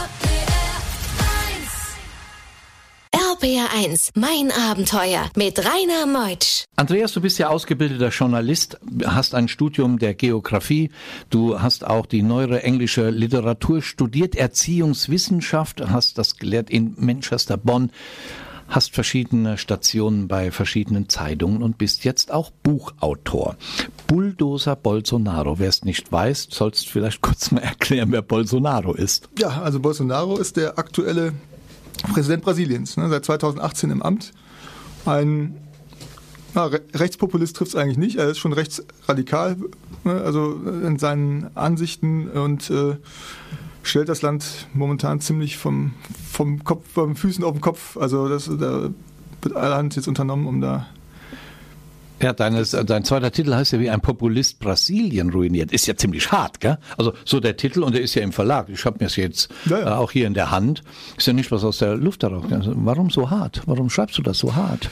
RPR1, 3.40 4.10
mein 4.16 4.50
Abenteuer 4.50 5.30
mit 5.34 5.58
Rainer 5.58 6.04
Meutsch. 6.06 6.64
Andreas, 6.76 7.12
du 7.12 7.22
bist 7.22 7.38
ja 7.38 7.48
ausgebildeter 7.48 8.10
Journalist, 8.10 8.78
hast 9.04 9.34
ein 9.34 9.48
Studium 9.48 9.98
der 9.98 10.12
Geografie, 10.12 10.90
du 11.30 11.60
hast 11.60 11.86
auch 11.86 12.04
die 12.04 12.22
neuere 12.22 12.62
englische 12.64 13.08
Literatur 13.08 13.80
studiert, 13.80 14.36
Erziehungswissenschaft, 14.36 15.80
hast 15.88 16.18
das 16.18 16.36
gelehrt 16.36 16.68
in 16.68 16.94
Manchester, 16.98 17.56
Bonn 17.56 17.90
hast 18.68 18.94
verschiedene 18.94 19.58
Stationen 19.58 20.28
bei 20.28 20.50
verschiedenen 20.50 21.08
Zeitungen 21.08 21.62
und 21.62 21.78
bist 21.78 22.04
jetzt 22.04 22.32
auch 22.32 22.50
Buchautor. 22.62 23.56
Bulldozer 24.06 24.76
Bolsonaro. 24.76 25.58
Wer 25.58 25.68
es 25.68 25.84
nicht 25.84 26.12
weiß, 26.12 26.48
sollst 26.50 26.88
vielleicht 26.88 27.20
kurz 27.20 27.50
mal 27.50 27.60
erklären, 27.62 28.12
wer 28.12 28.22
Bolsonaro 28.22 28.94
ist. 28.94 29.28
Ja, 29.38 29.62
also 29.62 29.80
Bolsonaro 29.80 30.36
ist 30.36 30.56
der 30.56 30.78
aktuelle 30.78 31.32
Präsident 32.02 32.42
Brasiliens, 32.42 32.96
ne, 32.96 33.08
seit 33.08 33.24
2018 33.24 33.90
im 33.90 34.02
Amt. 34.02 34.32
Ein 35.06 35.56
na, 36.54 36.64
Rechtspopulist 36.94 37.56
trifft 37.56 37.70
es 37.70 37.76
eigentlich 37.76 37.98
nicht, 37.98 38.16
er 38.16 38.28
ist 38.28 38.38
schon 38.38 38.52
rechtsradikal, 38.52 39.56
ne, 40.04 40.20
also 40.22 40.54
in 40.84 40.98
seinen 40.98 41.56
Ansichten 41.56 42.28
und 42.28 42.70
äh, 42.70 42.96
stellt 43.82 44.08
das 44.08 44.22
Land 44.22 44.68
momentan 44.74 45.20
ziemlich 45.20 45.56
vom, 45.56 45.92
vom 46.30 46.64
Kopf, 46.64 46.84
vom 46.92 47.16
Füßen 47.16 47.44
auf 47.44 47.52
den 47.52 47.60
Kopf. 47.60 47.96
Also 47.96 48.28
das, 48.28 48.46
da 48.46 48.90
wird 49.42 49.56
allerhand 49.56 49.96
jetzt 49.96 50.08
unternommen, 50.08 50.46
um 50.46 50.60
da 50.60 50.88
ja, 52.22 52.32
deines, 52.32 52.70
dein 52.70 53.04
zweiter 53.04 53.30
Titel 53.30 53.54
heißt 53.54 53.72
ja 53.72 53.80
wie 53.80 53.90
ein 53.90 54.00
Populist 54.00 54.58
Brasilien 54.58 55.30
ruiniert. 55.30 55.72
Ist 55.72 55.86
ja 55.86 55.96
ziemlich 55.96 56.30
hart, 56.32 56.60
gell? 56.60 56.78
Also 56.98 57.12
so 57.24 57.40
der 57.40 57.56
Titel 57.56 57.82
und 57.82 57.94
der 57.94 58.02
ist 58.02 58.14
ja 58.14 58.22
im 58.22 58.32
Verlag. 58.32 58.68
Ich 58.68 58.84
habe 58.84 58.98
mir 59.00 59.06
es 59.06 59.16
jetzt 59.16 59.50
ja, 59.66 59.78
ja. 59.78 59.86
Äh, 59.86 59.90
auch 59.92 60.10
hier 60.10 60.26
in 60.26 60.34
der 60.34 60.50
Hand. 60.50 60.82
Ist 61.16 61.26
ja 61.26 61.32
nicht 61.32 61.50
was 61.50 61.64
aus 61.64 61.78
der 61.78 61.96
Luft 61.96 62.22
darauf. 62.22 62.44
Also, 62.50 62.72
warum 62.76 63.10
so 63.10 63.30
hart? 63.30 63.62
Warum 63.66 63.90
schreibst 63.90 64.18
du 64.18 64.22
das 64.22 64.38
so 64.38 64.54
hart? 64.54 64.90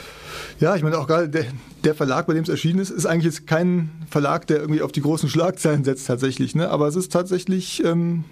Ja, 0.59 0.75
ich 0.75 0.83
meine 0.83 0.97
auch 0.97 1.07
gerade 1.07 1.29
der, 1.29 1.45
der, 1.83 1.95
Verlag, 1.95 2.27
bei 2.27 2.33
dem 2.33 2.43
es 2.43 2.49
erschienen 2.49 2.79
ist, 2.79 2.89
ist 2.89 3.05
eigentlich 3.05 3.25
jetzt 3.25 3.47
kein 3.47 3.91
Verlag, 4.09 4.47
der 4.47 4.59
irgendwie 4.59 4.81
auf 4.81 4.91
die 4.91 5.01
großen 5.01 5.29
Schlagzeilen 5.29 5.83
setzt 5.83 6.07
tatsächlich. 6.07 6.55
Ne? 6.55 6.69
Aber 6.69 6.87
es 6.87 6.95
ist 6.95 7.11
tatsächlich 7.11 7.83
ähm, 7.85 8.25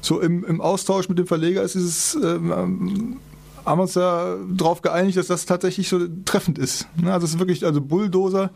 so 0.00 0.20
im, 0.20 0.44
im, 0.44 0.60
Austausch 0.60 1.08
mit 1.08 1.18
dem 1.18 1.26
Verleger 1.26 1.62
ist 1.62 1.74
es 1.74 2.16
ähm, 2.22 3.16
haben 3.68 3.80
uns 3.80 3.94
ja 3.94 4.36
darauf 4.50 4.82
geeinigt, 4.82 5.16
dass 5.16 5.26
das 5.26 5.46
tatsächlich 5.46 5.88
so 5.88 6.00
treffend 6.24 6.58
ist. 6.58 6.88
Ne? 6.96 7.12
Also 7.12 7.26
es 7.26 7.34
ist 7.34 7.38
wirklich, 7.38 7.64
also 7.64 7.80
Bulldozer 7.80 8.50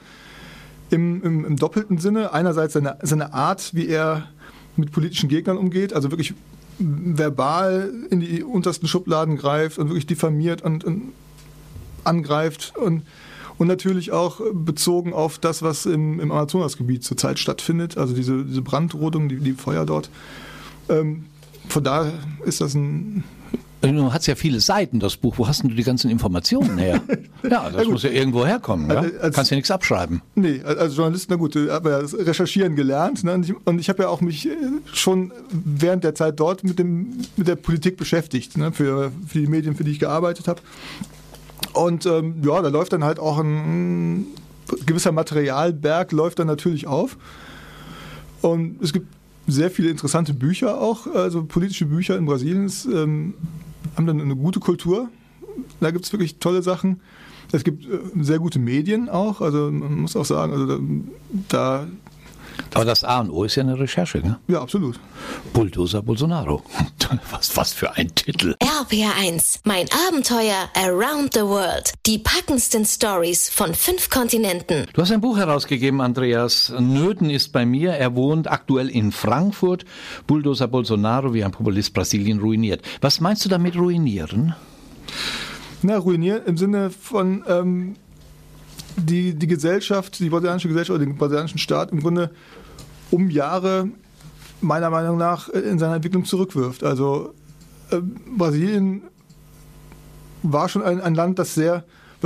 im, 0.91 1.23
im, 1.23 1.45
im 1.45 1.57
doppelten 1.57 1.99
Sinne. 1.99 2.33
Einerseits 2.33 2.73
seine, 2.75 2.99
seine 3.03 3.35
Art, 3.35 3.75
wie 3.75 3.89
er 3.89 4.29
mit 4.77 4.91
politischen 4.91 5.29
Gegnern 5.29 5.59
umgeht, 5.59 5.93
also 5.93 6.11
wirklich 6.11 6.35
verbal 6.79 7.93
in 8.11 8.21
die 8.21 8.43
untersten 8.43 8.89
Schubladen 8.89 9.37
greift 9.37 9.79
und 9.79 9.89
wirklich 9.89 10.07
diffamiert 10.07 10.63
und, 10.63 10.85
und 10.85 11.13
angreift 12.05 12.73
und, 12.77 13.03
und 13.59 13.67
natürlich 13.67 14.13
auch 14.13 14.41
bezogen 14.53 15.13
auf 15.13 15.39
das, 15.39 15.63
was 15.63 15.87
im, 15.87 16.19
im 16.21 16.33
Amazonasgebiet 16.33 17.05
zurzeit 17.05 17.39
stattfindet, 17.39 17.99
also 17.99 18.15
diese, 18.15 18.45
diese 18.45 18.63
Brandrodung, 18.63 19.29
die, 19.29 19.37
die 19.37 19.53
Feuer 19.53 19.85
dort. 19.85 20.09
Ähm, 20.89 21.27
von 21.69 21.85
daher 21.85 22.13
ist 22.45 22.61
das 22.61 22.75
ein 22.75 23.25
Du 23.83 24.13
hast 24.13 24.27
ja 24.27 24.37
viele 24.37 24.61
Seiten, 24.61 25.01
das 25.01 25.17
Buch. 25.17 25.39
Wo 25.39 25.49
hast 25.49 25.65
du 25.65 25.69
die 25.69 25.83
ganzen 25.83 26.11
Informationen 26.11 26.79
her? 26.79 27.01
Ja, 27.43 27.69
das 27.71 27.89
muss 27.89 28.05
ja 28.05 28.11
irgendwo 28.11 28.47
herkommen. 28.47 28.89
Ja? 28.89 29.05
Als, 29.21 29.35
Kannst 29.35 29.51
ja 29.51 29.57
nichts 29.57 29.71
abschreiben. 29.73 30.23
Nee, 30.37 30.63
als 30.63 30.97
Journalist, 30.97 31.29
na 31.29 31.35
gut, 31.35 31.57
ich 31.57 31.69
habe 31.69 31.91
ja 31.91 32.01
das 32.01 32.17
Recherchieren 32.17 32.77
gelernt. 32.77 33.25
Ne? 33.25 33.35
Und 33.35 33.45
ich, 33.45 33.81
ich 33.81 33.89
habe 33.89 34.05
ja 34.05 34.09
auch 34.09 34.21
mich 34.21 34.49
äh, 34.49 34.55
schon 34.93 35.33
während 35.51 36.05
der 36.05 36.15
Zeit 36.15 36.39
dort 36.39 36.63
mit, 36.63 36.79
dem, 36.79 37.19
mit 37.37 37.49
der 37.49 37.57
Politik 37.57 37.97
beschäftigt, 37.97 38.57
ne? 38.57 38.71
für, 38.71 39.11
für 39.27 39.41
die 39.41 39.49
Medien, 39.49 39.75
für 39.75 39.83
die 39.83 39.91
ich 39.91 39.99
gearbeitet 39.99 40.47
habe. 40.47 40.61
Und 41.73 42.07
ähm, 42.07 42.37
ja, 42.45 42.63
da 42.63 42.69
läuft 42.69 42.93
dann 42.93 43.03
halt 43.03 43.19
auch 43.19 43.39
ein, 43.39 44.21
ein 44.21 44.27
gewisser 44.87 45.11
Materialberg, 45.11 46.13
läuft 46.13 46.39
dann 46.39 46.47
natürlich 46.47 46.87
auf. 46.87 47.17
Und 48.41 48.81
es 48.81 48.93
gibt 48.93 49.09
sehr 49.49 49.71
viele 49.71 49.91
interessante 49.91 50.33
Bücher 50.33 50.81
auch, 50.81 51.07
also 51.09 51.45
politische 51.45 51.87
Bücher 51.87 52.17
in 52.17 52.27
Brasilien. 52.27 52.67
Ist, 52.67 52.85
ähm, 52.85 53.35
haben 53.97 54.07
dann 54.07 54.21
eine 54.21 54.37
gute 54.37 54.61
Kultur. 54.61 55.09
Da 55.81 55.91
gibt 55.91 56.05
es 56.05 56.13
wirklich 56.13 56.39
tolle 56.39 56.63
Sachen. 56.63 57.01
Es 57.53 57.65
gibt 57.65 57.85
äh, 57.85 57.99
sehr 58.21 58.39
gute 58.39 58.59
Medien 58.59 59.09
auch. 59.09 59.41
Also 59.41 59.71
man 59.71 60.01
muss 60.01 60.17
auch 60.17 60.25
sagen, 60.25 60.53
also 60.53 60.67
da, 60.67 60.79
da 61.49 61.87
aber 62.75 62.85
das 62.85 63.05
A 63.05 63.21
und 63.21 63.31
O 63.31 63.45
ist 63.45 63.57
ja 63.57 63.63
eine 63.63 63.79
Recherche, 63.79 64.19
ne? 64.19 64.39
Ja, 64.49 64.63
absolut. 64.63 64.99
Bulldozer 65.53 66.03
Bolsonaro. 66.03 66.63
Was, 67.31 67.55
was 67.59 67.73
für 67.75 67.95
ein 67.95 68.15
Titel. 68.15 68.55
RPR1, 68.63 69.61
mein 69.65 69.87
Abenteuer 70.09 70.71
Around 70.75 71.35
the 71.35 71.43
World. 71.43 71.93
Die 72.07 72.19
packendsten 72.19 72.87
Stories 72.87 73.51
von 73.51 73.75
fünf 73.75 74.09
Kontinenten. 74.09 74.87
Du 74.95 75.03
hast 75.03 75.13
ein 75.13 75.21
Buch 75.21 75.37
herausgegeben, 75.37 76.01
Andreas. 76.01 76.73
Nöten 76.79 77.29
ist 77.29 77.53
bei 77.53 77.67
mir. 77.67 77.93
Er 77.93 78.15
wohnt 78.15 78.51
aktuell 78.51 78.89
in 78.89 79.13
Frankfurt. 79.13 79.85
Bulldozer 80.27 80.69
Bolsonaro, 80.69 81.35
wie 81.35 81.45
ein 81.45 81.51
Populist 81.51 81.93
Brasilien 81.93 82.41
ruiniert. 82.41 82.81
Was 83.03 83.21
meinst 83.21 83.45
du 83.45 83.51
damit 83.51 83.77
ruinieren? 83.77 84.55
Na, 85.83 85.99
ruinieren 85.99 86.47
im 86.47 86.57
Sinne 86.57 86.91
von, 86.91 87.45
ähm, 87.47 87.95
die, 88.97 89.35
die 89.35 89.47
Gesellschaft, 89.47 90.19
die 90.19 90.31
brasilianische 90.31 90.69
Gesellschaft 90.69 90.97
oder 90.97 91.07
den 91.07 91.17
brasilianischen 91.17 91.59
Staat 91.59 91.93
im 91.93 92.01
Grunde 92.01 92.31
um 93.11 93.31
Jahre 93.31 93.89
meiner 94.61 94.91
Meinung 94.91 95.19
nach 95.19 95.49
in 95.49 95.79
seiner 95.79 95.97
Entwicklung 95.97 96.25
zurückwirft. 96.25 96.85
Also 96.85 97.35
äh, 97.91 98.01
Brasilien 98.37 99.03
war 100.43 100.69
schon 100.69 100.83
ein, 100.83 101.01
ein 101.01 101.15
Land, 101.15 101.39
das 101.39 101.55
sehr 101.55 101.85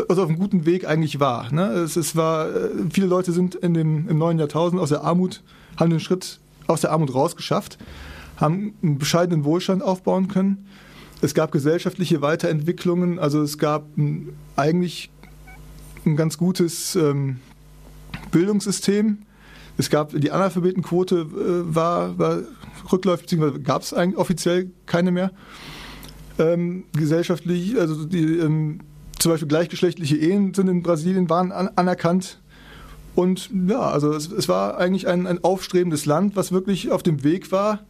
also 0.09 0.23
auf 0.23 0.29
einem 0.29 0.39
guten 0.39 0.67
Weg 0.67 0.87
eigentlich 0.87 1.21
war. 1.21 1.53
Ne? 1.53 1.69
Es, 1.69 1.97
es 1.97 2.17
war 2.17 2.49
äh, 2.49 2.71
viele 2.91 3.07
Leute 3.07 3.33
sind 3.33 3.55
in 3.55 3.75
dem, 3.75 4.09
im 4.09 4.19
neuen 4.19 4.39
Jahrtausend 4.39 4.81
aus 4.81 4.91
der 4.91 5.03
Armut, 5.03 5.43
haben 5.79 5.91
den 5.91 6.01
Schritt 6.01 6.41
aus 6.67 6.83
der 6.83 6.93
Armut 6.93 7.15
rausgeschafft, 7.15 7.79
haben 8.37 8.75
einen 8.83 8.99
bescheidenen 8.99 9.45
Wohlstand 9.45 9.83
aufbauen 9.83 10.29
können. 10.29 10.67
Es 11.23 11.33
gab 11.33 11.51
gesellschaftliche 11.51 12.21
Weiterentwicklungen, 12.21 13.19
also 13.19 13.41
es 13.41 13.57
gab 13.57 13.87
eigentlich 14.55 15.11
ein 16.07 16.17
ganz 16.17 16.39
gutes 16.39 16.97
ähm, 16.97 17.41
Bildungssystem. 18.31 19.19
Es 19.79 19.91
gab 19.91 20.13
die 20.19 20.31
Analphabetenquote 20.31 21.17
äh, 21.17 21.75
war, 21.75 22.19
war 22.19 22.39
rückläufig, 22.91 23.27
beziehungsweise 23.27 23.61
gab 23.61 23.83
es 23.83 23.93
offiziell 23.93 24.71
keine 24.87 25.11
mehr. 25.11 25.31
Ähm, 26.39 26.85
gesellschaftlich, 26.93 27.79
also 27.79 28.05
die, 28.05 28.39
ähm, 28.39 28.81
zum 29.19 29.33
Beispiel 29.33 29.49
gleichgeschlechtliche 29.49 30.17
Ehen 30.17 30.55
sind 30.55 30.69
in 30.69 30.83
Brasilien 30.83 31.29
waren 31.31 31.53
an, 31.53 31.71
anerkannt. 31.77 32.41
Und 33.15 33.51
ja, 33.67 33.81
also 33.81 34.13
es, 34.13 34.31
es 34.31 34.49
war 34.49 34.77
eigentlich 34.77 35.09
ein, 35.09 35.27
ein, 35.27 35.43
aufstrebendes 35.43 36.05
Land, 36.05 36.37
was 36.37 36.53
wirklich 36.53 36.91
auf 36.91 37.03
dem 37.03 37.25
Weg 37.25 37.51
war, 37.51 37.81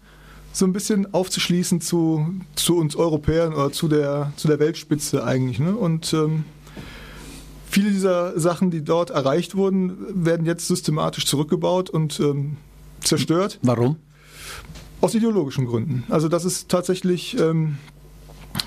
so 0.52 0.64
ein 0.64 0.72
bisschen 0.72 1.12
aufzuschließen 1.12 1.80
zu, 1.80 2.26
zu 2.54 2.78
uns 2.78 2.94
Europäern 2.94 3.52
oder 3.52 3.72
zu 3.72 3.88
der, 3.88 4.32
zu 4.36 4.46
der 4.46 4.60
Weltspitze 4.60 5.24
eigentlich. 5.24 5.58
Ne? 5.58 5.74
Und 5.74 6.12
ähm, 6.14 6.44
Viele 7.76 7.90
dieser 7.90 8.40
Sachen, 8.40 8.70
die 8.70 8.82
dort 8.82 9.10
erreicht 9.10 9.54
wurden, 9.54 10.24
werden 10.24 10.46
jetzt 10.46 10.66
systematisch 10.66 11.26
zurückgebaut 11.26 11.90
und 11.90 12.18
ähm, 12.20 12.56
zerstört. 13.02 13.58
Warum? 13.60 13.96
Aus 15.02 15.14
ideologischen 15.14 15.66
Gründen. 15.66 16.02
Also 16.08 16.28
das 16.28 16.46
ist 16.46 16.70
tatsächlich, 16.70 17.38
ähm, 17.38 17.76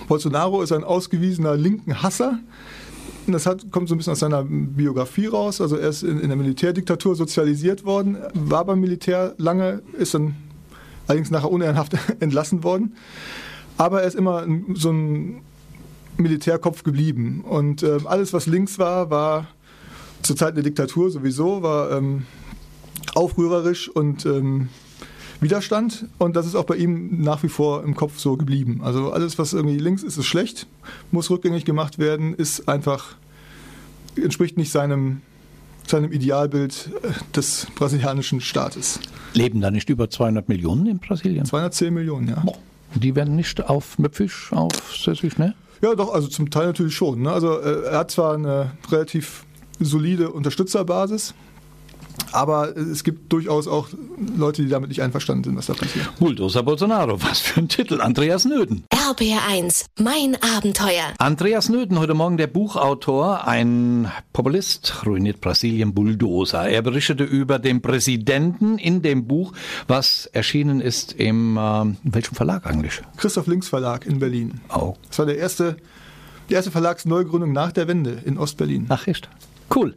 Bolsonaro 0.08 0.62
ist 0.62 0.72
ein 0.74 0.84
ausgewiesener 0.84 1.58
linken 1.58 2.04
Hasser, 2.04 2.38
das 3.26 3.48
hat, 3.48 3.72
kommt 3.72 3.90
so 3.90 3.96
ein 3.96 3.98
bisschen 3.98 4.14
aus 4.14 4.20
seiner 4.20 4.44
Biografie 4.44 5.26
raus. 5.26 5.60
Also 5.60 5.76
er 5.78 5.90
ist 5.90 6.04
in, 6.04 6.20
in 6.20 6.28
der 6.28 6.38
Militärdiktatur 6.38 7.16
sozialisiert 7.16 7.86
worden, 7.86 8.16
war 8.36 8.64
beim 8.64 8.80
Militär 8.80 9.34
lange, 9.40 9.82
ist 9.98 10.14
dann 10.14 10.36
allerdings 11.08 11.32
nachher 11.32 11.50
unehrenhaft 11.50 11.94
entlassen 12.20 12.64
worden. 12.64 12.94
Aber 13.76 14.04
er 14.04 14.08
ist 14.08 14.16
immer 14.16 14.46
so 14.76 14.92
ein 14.92 15.42
Militärkopf 16.20 16.84
geblieben. 16.84 17.42
Und 17.42 17.84
äh, 17.84 18.00
alles, 18.06 18.34
was 18.34 18.46
links 18.46 18.80
war, 18.80 19.10
war 19.10 19.48
zur 20.22 20.36
Zeit 20.36 20.56
der 20.56 20.64
Diktatur 20.64 21.10
sowieso, 21.10 21.62
war 21.62 21.92
ähm, 21.92 22.26
aufrührerisch 23.16 23.90
und 23.90 24.26
ähm, 24.26 24.70
Widerstand. 25.42 26.06
Und 26.18 26.36
das 26.36 26.46
ist 26.46 26.56
auch 26.56 26.66
bei 26.66 26.76
ihm 26.76 27.22
nach 27.22 27.44
wie 27.44 27.50
vor 27.50 27.84
im 27.84 27.96
Kopf 27.96 28.20
so 28.20 28.36
geblieben. 28.36 28.82
Also 28.84 29.12
alles, 29.12 29.40
was 29.40 29.54
irgendwie 29.54 29.78
links 29.78 30.04
ist, 30.04 30.18
ist 30.18 30.26
schlecht, 30.26 30.68
muss 31.12 31.30
rückgängig 31.30 31.66
gemacht 31.66 32.00
werden, 32.00 32.34
ist 32.34 32.68
einfach, 32.68 33.16
entspricht 34.16 34.58
nicht 34.58 34.72
seinem 34.72 35.22
seinem 35.90 36.12
Idealbild 36.12 36.92
äh, 37.02 37.08
des 37.36 37.68
brasilianischen 37.76 38.42
Staates. 38.42 39.00
Leben 39.34 39.60
da 39.62 39.72
nicht 39.72 39.90
über 39.90 40.10
200 40.10 40.48
Millionen 40.48 40.86
in 40.86 41.00
Brasilien? 41.00 41.46
210 41.46 41.94
Millionen, 41.94 42.28
ja. 42.28 42.44
Die 42.96 43.16
werden 43.16 43.36
nicht 43.36 43.70
auf 43.70 44.00
Möpfisch, 44.00 44.52
auf 44.52 44.72
Sässisch, 44.96 45.38
ne? 45.38 45.54
Ja, 45.82 45.96
doch, 45.96 46.14
also 46.14 46.28
zum 46.28 46.50
Teil 46.50 46.68
natürlich 46.68 46.96
schon. 46.96 47.22
Ne? 47.22 47.32
Also 47.32 47.60
äh, 47.60 47.86
er 47.86 48.00
hat 48.00 48.12
zwar 48.12 48.34
eine 48.34 48.72
relativ 48.90 49.46
solide 49.80 50.30
Unterstützerbasis, 50.32 51.34
aber 52.32 52.76
es 52.78 53.04
gibt 53.04 53.32
durchaus 53.32 53.68
auch 53.68 53.88
Leute, 54.38 54.62
die 54.62 54.70
damit 54.70 54.90
nicht 54.90 55.02
einverstanden 55.02 55.44
sind, 55.44 55.58
was 55.58 55.68
da 55.68 55.74
passiert. 55.74 56.08
Bulldozer 56.20 56.64
Bolsonaro, 56.64 57.22
was 57.22 57.40
für 57.40 57.60
ein 57.60 57.68
Titel. 57.68 58.02
Andreas 58.02 58.46
Nöden. 58.46 58.84
RBR1, 58.94 59.86
mein 60.00 60.38
Abenteuer. 60.42 61.14
Andreas 61.18 61.70
Nöden, 61.70 62.00
heute 62.00 62.14
Morgen 62.14 62.38
der 62.38 62.48
Buchautor, 62.48 63.48
ein 63.48 64.12
Populist, 64.34 65.06
ruiniert 65.06 65.42
Brasilien 65.42 65.94
Bulldozer. 65.94 66.70
Er 66.70 66.82
berichtete 66.82 67.24
über 67.24 67.60
den 67.60 67.82
Präsidenten 67.82 68.78
in 68.78 69.02
dem 69.02 69.28
Buch, 69.28 69.54
was 69.88 70.28
erschienen 70.28 70.82
ist 70.82 71.14
im, 71.14 71.58
äh, 71.58 71.82
in 71.82 71.98
welchem 72.04 72.36
Verlag 72.36 72.66
eigentlich? 72.66 73.02
Christoph 73.18 73.48
Links 73.48 73.70
Verlag 73.70 74.06
in 74.06 74.20
Berlin. 74.20 74.62
Oh. 74.74 74.96
Das 75.08 75.20
war 75.20 75.26
der 75.26 75.38
erste, 75.38 75.78
die 76.50 76.54
erste 76.54 76.72
Verlagsneugründung 76.72 77.52
nach 77.52 77.72
der 77.72 77.88
Wende 77.88 78.22
in 78.26 78.38
Ostberlin. 78.38 78.86
Ach, 78.90 79.08
echt? 79.08 79.30
Cool. 79.74 79.96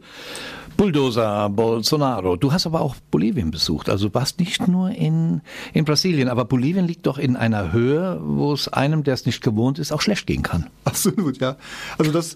Bulldozer 0.77 1.49
Bolsonaro. 1.49 2.35
Du 2.35 2.51
hast 2.51 2.65
aber 2.65 2.81
auch 2.81 2.95
Bolivien 3.11 3.51
besucht. 3.51 3.89
Also 3.89 4.13
warst 4.13 4.39
nicht 4.39 4.67
nur 4.67 4.89
in, 4.91 5.41
in 5.73 5.85
Brasilien, 5.85 6.29
aber 6.29 6.45
Bolivien 6.45 6.85
liegt 6.85 7.05
doch 7.05 7.17
in 7.17 7.35
einer 7.35 7.71
Höhe, 7.71 8.19
wo 8.23 8.53
es 8.53 8.67
einem, 8.67 9.03
der 9.03 9.13
es 9.13 9.25
nicht 9.25 9.41
gewohnt 9.41 9.79
ist, 9.79 9.91
auch 9.91 10.01
schlecht 10.01 10.27
gehen 10.27 10.43
kann. 10.43 10.67
Absolut, 10.83 11.39
ja. 11.39 11.57
Also 11.97 12.11
das 12.11 12.35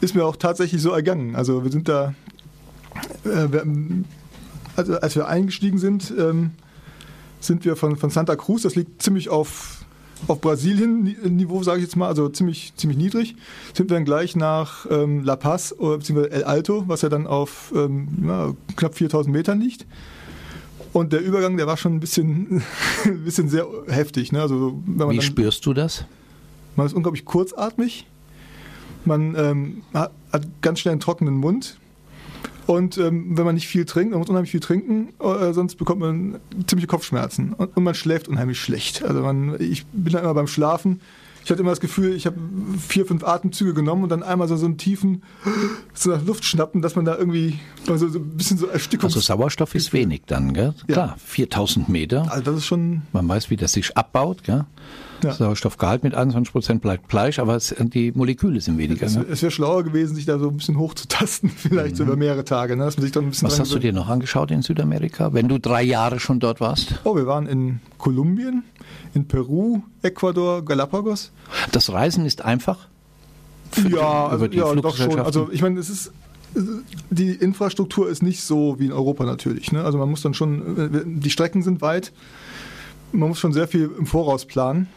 ist 0.00 0.14
mir 0.14 0.24
auch 0.24 0.36
tatsächlich 0.36 0.82
so 0.82 0.90
ergangen. 0.90 1.36
Also 1.36 1.64
wir 1.64 1.72
sind 1.72 1.88
da, 1.88 2.14
äh, 3.24 3.50
wir, 3.50 3.64
also 4.76 4.98
als 5.00 5.16
wir 5.16 5.28
eingestiegen 5.28 5.78
sind, 5.78 6.12
ähm, 6.16 6.52
sind 7.40 7.64
wir 7.64 7.76
von, 7.76 7.96
von 7.96 8.10
Santa 8.10 8.36
Cruz, 8.36 8.62
das 8.62 8.74
liegt 8.74 9.02
ziemlich 9.02 9.28
auf 9.28 9.77
auf 10.26 10.40
Brasilien-Niveau, 10.40 11.62
sage 11.62 11.78
ich 11.78 11.84
jetzt 11.84 11.96
mal, 11.96 12.08
also 12.08 12.28
ziemlich, 12.28 12.72
ziemlich 12.76 12.98
niedrig, 12.98 13.36
sind 13.74 13.90
wir 13.90 13.96
dann 13.96 14.04
gleich 14.04 14.36
nach 14.36 14.86
ähm, 14.90 15.22
La 15.24 15.36
Paz 15.36 15.74
bzw. 15.78 16.28
El 16.28 16.44
Alto, 16.44 16.84
was 16.86 17.02
ja 17.02 17.08
dann 17.08 17.26
auf 17.26 17.72
ähm, 17.74 18.08
ja, 18.26 18.52
knapp 18.76 18.94
4000 18.96 19.34
Metern 19.34 19.60
liegt. 19.60 19.86
Und 20.92 21.12
der 21.12 21.20
Übergang, 21.20 21.56
der 21.56 21.66
war 21.66 21.76
schon 21.76 21.94
ein 21.94 22.00
bisschen, 22.00 22.62
ein 23.04 23.24
bisschen 23.24 23.48
sehr 23.48 23.66
heftig. 23.88 24.32
Ne? 24.32 24.40
Also, 24.40 24.80
Wie 24.86 24.98
dann, 24.98 25.20
spürst 25.22 25.64
du 25.66 25.74
das? 25.74 26.04
Man 26.76 26.86
ist 26.86 26.92
unglaublich 26.94 27.24
kurzatmig. 27.24 28.06
Man 29.04 29.34
ähm, 29.36 29.82
hat, 29.94 30.12
hat 30.32 30.46
ganz 30.60 30.80
schnell 30.80 30.92
einen 30.92 31.00
trockenen 31.00 31.34
Mund. 31.34 31.78
Und 32.68 32.98
ähm, 32.98 33.38
wenn 33.38 33.46
man 33.46 33.54
nicht 33.54 33.66
viel 33.66 33.86
trinkt, 33.86 34.10
man 34.10 34.20
muss 34.20 34.28
unheimlich 34.28 34.50
viel 34.50 34.60
trinken, 34.60 35.14
äh, 35.20 35.54
sonst 35.54 35.76
bekommt 35.76 36.00
man 36.00 36.38
ziemliche 36.66 36.86
Kopfschmerzen. 36.86 37.54
Und, 37.54 37.74
und, 37.74 37.82
man 37.82 37.94
schläft 37.94 38.28
unheimlich 38.28 38.60
schlecht. 38.60 39.02
Also 39.02 39.22
man, 39.22 39.58
ich 39.58 39.86
bin 39.86 40.12
dann 40.12 40.22
immer 40.22 40.34
beim 40.34 40.48
Schlafen. 40.48 41.00
Ich 41.42 41.50
hatte 41.50 41.62
immer 41.62 41.70
das 41.70 41.80
Gefühl, 41.80 42.14
ich 42.14 42.26
habe 42.26 42.36
vier, 42.86 43.06
fünf 43.06 43.24
Atemzüge 43.24 43.72
genommen 43.72 44.02
und 44.02 44.10
dann 44.10 44.22
einmal 44.22 44.48
so, 44.48 44.56
so 44.58 44.66
einen 44.66 44.76
tiefen 44.76 45.22
so 45.94 46.10
nach 46.10 46.22
Luft 46.26 46.44
schnappen, 46.44 46.82
dass 46.82 46.94
man 46.94 47.06
da 47.06 47.16
irgendwie 47.16 47.58
also 47.88 48.06
so 48.06 48.18
ein 48.18 48.36
bisschen 48.36 48.58
so 48.58 48.66
Erstickung. 48.66 49.06
Also 49.06 49.20
Sauerstoff 49.20 49.74
ist 49.74 49.94
wenig 49.94 50.24
dann, 50.26 50.52
gell? 50.52 50.74
Ja. 50.88 50.92
Klar, 50.92 51.16
4000 51.24 51.88
Meter. 51.88 52.30
Also 52.30 52.42
das 52.42 52.56
ist 52.56 52.66
schon. 52.66 53.00
Man 53.14 53.26
weiß, 53.26 53.48
wie 53.48 53.56
das 53.56 53.72
sich 53.72 53.96
abbaut, 53.96 54.44
gell? 54.44 54.66
Ja. 55.22 55.32
Sauerstoffgehalt 55.32 56.04
mit 56.04 56.14
21 56.14 56.52
Prozent 56.52 56.82
bleibt 56.82 57.08
gleich, 57.08 57.40
aber 57.40 57.56
es, 57.56 57.74
die 57.78 58.12
Moleküle 58.12 58.60
sind 58.60 58.78
weniger. 58.78 59.06
Es, 59.06 59.16
ne? 59.16 59.26
es 59.28 59.42
wäre 59.42 59.50
schlauer 59.50 59.82
gewesen, 59.82 60.14
sich 60.14 60.26
da 60.26 60.38
so 60.38 60.48
ein 60.48 60.56
bisschen 60.56 60.78
hochzutasten, 60.78 61.50
vielleicht 61.56 61.92
mhm. 61.92 61.96
so 61.96 62.02
über 62.04 62.16
mehrere 62.16 62.44
Tage. 62.44 62.76
Ne? 62.76 62.84
Dass 62.84 62.96
man 62.96 63.02
sich 63.02 63.12
dann 63.12 63.24
ein 63.24 63.30
bisschen 63.30 63.48
Was 63.48 63.58
hast 63.58 63.72
du 63.72 63.78
dir 63.78 63.92
noch 63.92 64.08
angeschaut 64.08 64.50
in 64.50 64.62
Südamerika, 64.62 65.32
wenn 65.32 65.48
du 65.48 65.58
drei 65.58 65.82
Jahre 65.82 66.20
schon 66.20 66.40
dort 66.40 66.60
warst? 66.60 66.94
Oh, 67.04 67.16
wir 67.16 67.26
waren 67.26 67.46
in 67.46 67.80
Kolumbien, 67.98 68.62
in 69.14 69.26
Peru, 69.26 69.82
Ecuador, 70.02 70.64
Galapagos. 70.64 71.32
Das 71.72 71.92
Reisen 71.92 72.24
ist 72.24 72.44
einfach? 72.44 72.88
Ja, 73.90 74.28
also, 74.28 74.46
ja 74.46 74.74
doch 74.74 74.96
schon. 74.96 75.18
Also 75.18 75.50
ich 75.52 75.62
meine, 75.62 75.78
es 75.78 75.90
ist 75.90 76.12
die 77.10 77.30
Infrastruktur 77.32 78.08
ist 78.08 78.22
nicht 78.22 78.42
so 78.42 78.78
wie 78.78 78.86
in 78.86 78.92
Europa 78.92 79.24
natürlich. 79.24 79.72
Ne? 79.72 79.84
Also 79.84 79.98
man 79.98 80.08
muss 80.08 80.22
dann 80.22 80.34
schon, 80.34 81.20
die 81.20 81.30
Strecken 81.30 81.62
sind 81.62 81.82
weit, 81.82 82.12
man 83.12 83.30
muss 83.30 83.38
schon 83.38 83.52
sehr 83.52 83.68
viel 83.68 83.90
im 83.98 84.06
Voraus 84.06 84.44
planen. 84.44 84.88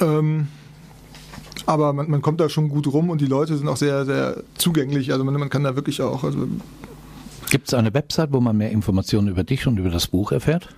Ähm, 0.00 0.48
aber 1.66 1.92
man, 1.92 2.10
man, 2.10 2.22
kommt 2.22 2.40
da 2.40 2.48
schon 2.48 2.68
gut 2.68 2.86
rum 2.86 3.10
und 3.10 3.20
die 3.20 3.26
Leute 3.26 3.56
sind 3.56 3.68
auch 3.68 3.76
sehr, 3.76 4.04
sehr 4.06 4.42
zugänglich. 4.56 5.12
Also 5.12 5.24
man, 5.24 5.34
man 5.34 5.50
kann 5.50 5.64
da 5.64 5.76
wirklich 5.76 6.00
auch. 6.00 6.24
Also 6.24 6.48
Gibt 7.50 7.68
es 7.68 7.74
eine 7.74 7.92
Website, 7.94 8.32
wo 8.32 8.40
man 8.40 8.56
mehr 8.56 8.70
Informationen 8.70 9.28
über 9.28 9.44
dich 9.44 9.66
und 9.66 9.78
über 9.78 9.90
das 9.90 10.06
Buch 10.06 10.32
erfährt? 10.32 10.68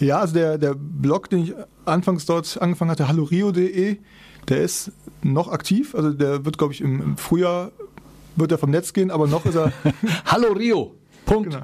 Ja, 0.00 0.20
also 0.20 0.34
der, 0.34 0.58
der 0.58 0.74
Blog, 0.74 1.30
den 1.30 1.44
ich 1.44 1.54
anfangs 1.84 2.26
dort 2.26 2.60
angefangen 2.60 2.90
hatte, 2.90 3.08
hallorio.de, 3.08 3.98
der 4.48 4.60
ist 4.60 4.92
noch 5.22 5.48
aktiv. 5.48 5.94
Also 5.94 6.10
der 6.12 6.44
wird, 6.44 6.58
glaube 6.58 6.72
ich, 6.74 6.80
im, 6.80 7.16
Frühjahr 7.16 7.72
wird 8.36 8.52
er 8.52 8.58
vom 8.58 8.70
Netz 8.70 8.92
gehen, 8.92 9.10
aber 9.10 9.26
noch 9.26 9.44
ist 9.44 9.54
er. 9.54 9.72
hallorio.de 10.26 11.42
genau. 11.42 11.62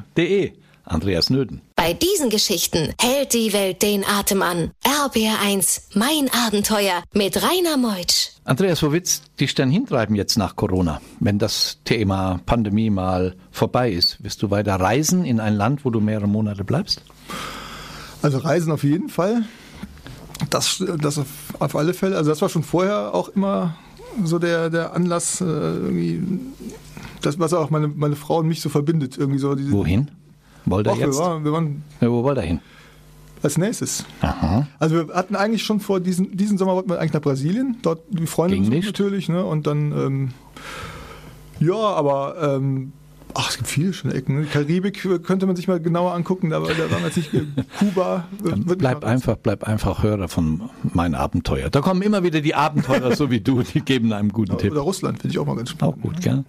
Andreas 0.89 1.31
Nöden. 1.31 1.61
Bei 1.77 1.93
diesen 1.93 2.31
Geschichten 2.31 2.95
hält 3.01 3.35
die 3.35 3.53
Welt 3.53 3.83
den 3.83 4.05
Atem 4.05 4.43
an. 4.43 4.73
RBR1, 4.85 5.83
mein 5.95 6.29
Abenteuer 6.47 7.03
mit 7.13 7.37
Rainer 7.43 7.77
Meutsch. 7.77 8.31
Andreas, 8.45 8.83
wo 8.83 8.93
willst 8.93 9.25
du 9.25 9.45
dich 9.45 9.55
denn 9.55 9.71
hintreiben 9.71 10.17
jetzt 10.17 10.37
nach 10.37 10.57
Corona? 10.57 11.01
Wenn 11.21 11.39
das 11.39 11.79
Thema 11.85 12.41
Pandemie 12.47 12.91
mal 12.91 13.37
vorbei 13.51 13.93
ist, 13.93 14.23
wirst 14.25 14.43
du 14.43 14.51
weiter 14.51 14.77
reisen 14.77 15.25
in 15.25 15.41
ein 15.41 15.55
Land, 15.55 15.85
wo 15.85 15.91
du 15.91 16.01
mehrere 16.01 16.29
Monate 16.29 16.65
bleibst? 16.65 17.03
Also 18.23 18.39
reisen 18.39 18.73
auf 18.73 18.85
jeden 18.85 19.09
Fall. 19.09 19.45
Das, 20.51 20.83
das 21.01 21.19
auf, 21.19 21.27
auf 21.59 21.77
alle 21.77 21.95
Fälle. 21.95 22.17
Also 22.17 22.31
das 22.31 22.41
war 22.43 22.49
schon 22.49 22.63
vorher 22.63 23.15
auch 23.15 23.29
immer 23.29 23.77
so 24.25 24.39
der, 24.39 24.71
der 24.71 24.95
Anlass, 24.95 25.41
äh, 25.41 25.45
irgendwie, 25.45 26.23
das, 27.23 27.39
was 27.39 27.53
auch 27.53 27.71
meine, 27.71 27.89
meine 27.89 28.17
Frau 28.17 28.39
und 28.39 28.49
mich 28.49 28.61
so 28.61 28.69
verbindet. 28.69 29.19
Irgendwie 29.19 29.39
so 29.39 29.55
diese, 29.55 29.73
Wohin? 29.73 30.11
Wollt 30.71 30.87
ihr 30.87 30.93
Och, 30.93 30.99
jetzt? 30.99 31.19
Wir 31.19 31.25
waren, 31.25 31.45
wir 31.45 31.53
waren 31.53 31.85
ja, 32.01 32.11
wo 32.11 32.23
wollt 32.23 32.39
ihr 32.39 32.43
hin? 32.43 32.61
Als 33.43 33.57
nächstes. 33.57 34.05
Aha. 34.21 34.67
Also 34.81 34.97
wir 34.97 35.15
hatten 35.15 35.37
eigentlich 35.37 35.63
schon 35.63 35.79
vor 35.81 36.01
diesen, 36.01 36.37
diesen 36.37 36.59
Sommer 36.59 36.75
wollten 36.75 36.91
wir 36.91 36.99
eigentlich 36.99 37.13
nach 37.13 37.21
Brasilien, 37.21 37.77
dort 37.83 38.03
die 38.11 38.27
Freunde 38.27 38.57
Ging 38.57 38.69
nicht. 38.69 38.87
natürlich, 38.87 39.29
ne? 39.29 39.45
Und 39.45 39.67
dann 39.67 39.93
ähm, 39.93 40.29
ja, 41.61 41.75
aber 41.75 42.57
ähm, 42.57 42.93
Ach, 43.35 43.51
es 43.51 43.57
gibt 43.57 43.69
viele 43.69 43.93
schöne 43.93 44.15
Ecken. 44.15 44.41
Ne? 44.41 44.47
Karibik 44.47 45.07
könnte 45.23 45.47
man 45.47 45.55
sich 45.55 45.69
mal 45.69 45.79
genauer 45.81 46.13
angucken, 46.15 46.53
aber 46.53 46.69
da 46.69 46.91
waren 46.91 47.03
wir 47.03 47.11
jetzt 47.11 47.17
nicht. 47.17 47.31
Kuba. 47.79 48.27
Wird 48.41 48.79
bleib 48.79 49.05
einfach, 49.05 49.37
bleib 49.37 49.65
einfach 49.65 50.03
Hörer 50.03 50.29
von 50.29 50.71
mein 50.83 51.15
Abenteuer. 51.15 51.69
Da 51.71 51.81
kommen 51.81 52.03
immer 52.03 52.23
wieder 52.23 52.41
die 52.41 52.55
Abenteurer, 52.55 53.15
so 53.15 53.31
wie 53.31 53.41
du, 53.41 53.63
die 53.63 53.81
geben 53.83 54.13
einem 54.13 54.33
guten 54.33 54.53
oder 54.53 54.63
Tipp. 54.63 54.73
Oder 54.73 54.81
Russland 54.81 55.21
finde 55.21 55.35
ich 55.35 55.39
auch 55.39 55.47
mal 55.47 55.57
ganz 55.57 55.71
spannend. 55.71 55.99
Auch 55.99 56.01
gut, 56.01 56.21
gell? 56.21 56.45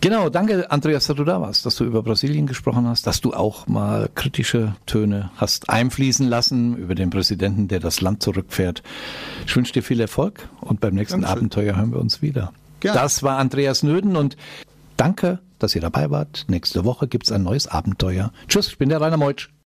Genau, 0.00 0.30
danke 0.30 0.70
Andreas, 0.70 1.06
dass 1.06 1.16
du 1.16 1.24
da 1.24 1.42
warst, 1.42 1.66
dass 1.66 1.76
du 1.76 1.84
über 1.84 2.02
Brasilien 2.02 2.46
gesprochen 2.46 2.86
hast, 2.86 3.06
dass 3.06 3.20
du 3.20 3.34
auch 3.34 3.66
mal 3.66 4.08
kritische 4.14 4.74
Töne 4.86 5.30
hast 5.36 5.68
einfließen 5.68 6.26
lassen 6.26 6.74
über 6.76 6.94
den 6.94 7.10
Präsidenten, 7.10 7.68
der 7.68 7.80
das 7.80 8.00
Land 8.00 8.22
zurückfährt. 8.22 8.82
Ich 9.46 9.54
wünsche 9.54 9.74
dir 9.74 9.82
viel 9.82 10.00
Erfolg 10.00 10.48
und 10.62 10.80
beim 10.80 10.94
nächsten 10.94 11.20
Dankeschön. 11.20 11.38
Abenteuer 11.38 11.76
hören 11.76 11.92
wir 11.92 12.00
uns 12.00 12.22
wieder. 12.22 12.52
Gerne. 12.80 12.98
Das 12.98 13.22
war 13.22 13.36
Andreas 13.36 13.82
Nöden 13.82 14.16
und 14.16 14.38
danke, 14.96 15.38
dass 15.58 15.74
ihr 15.74 15.82
dabei 15.82 16.10
wart. 16.10 16.46
Nächste 16.48 16.86
Woche 16.86 17.06
gibt's 17.06 17.30
ein 17.30 17.42
neues 17.42 17.66
Abenteuer. 17.66 18.32
Tschüss, 18.48 18.68
ich 18.68 18.78
bin 18.78 18.88
der 18.88 19.02
Rainer 19.02 19.18
Meutsch. 19.18 19.50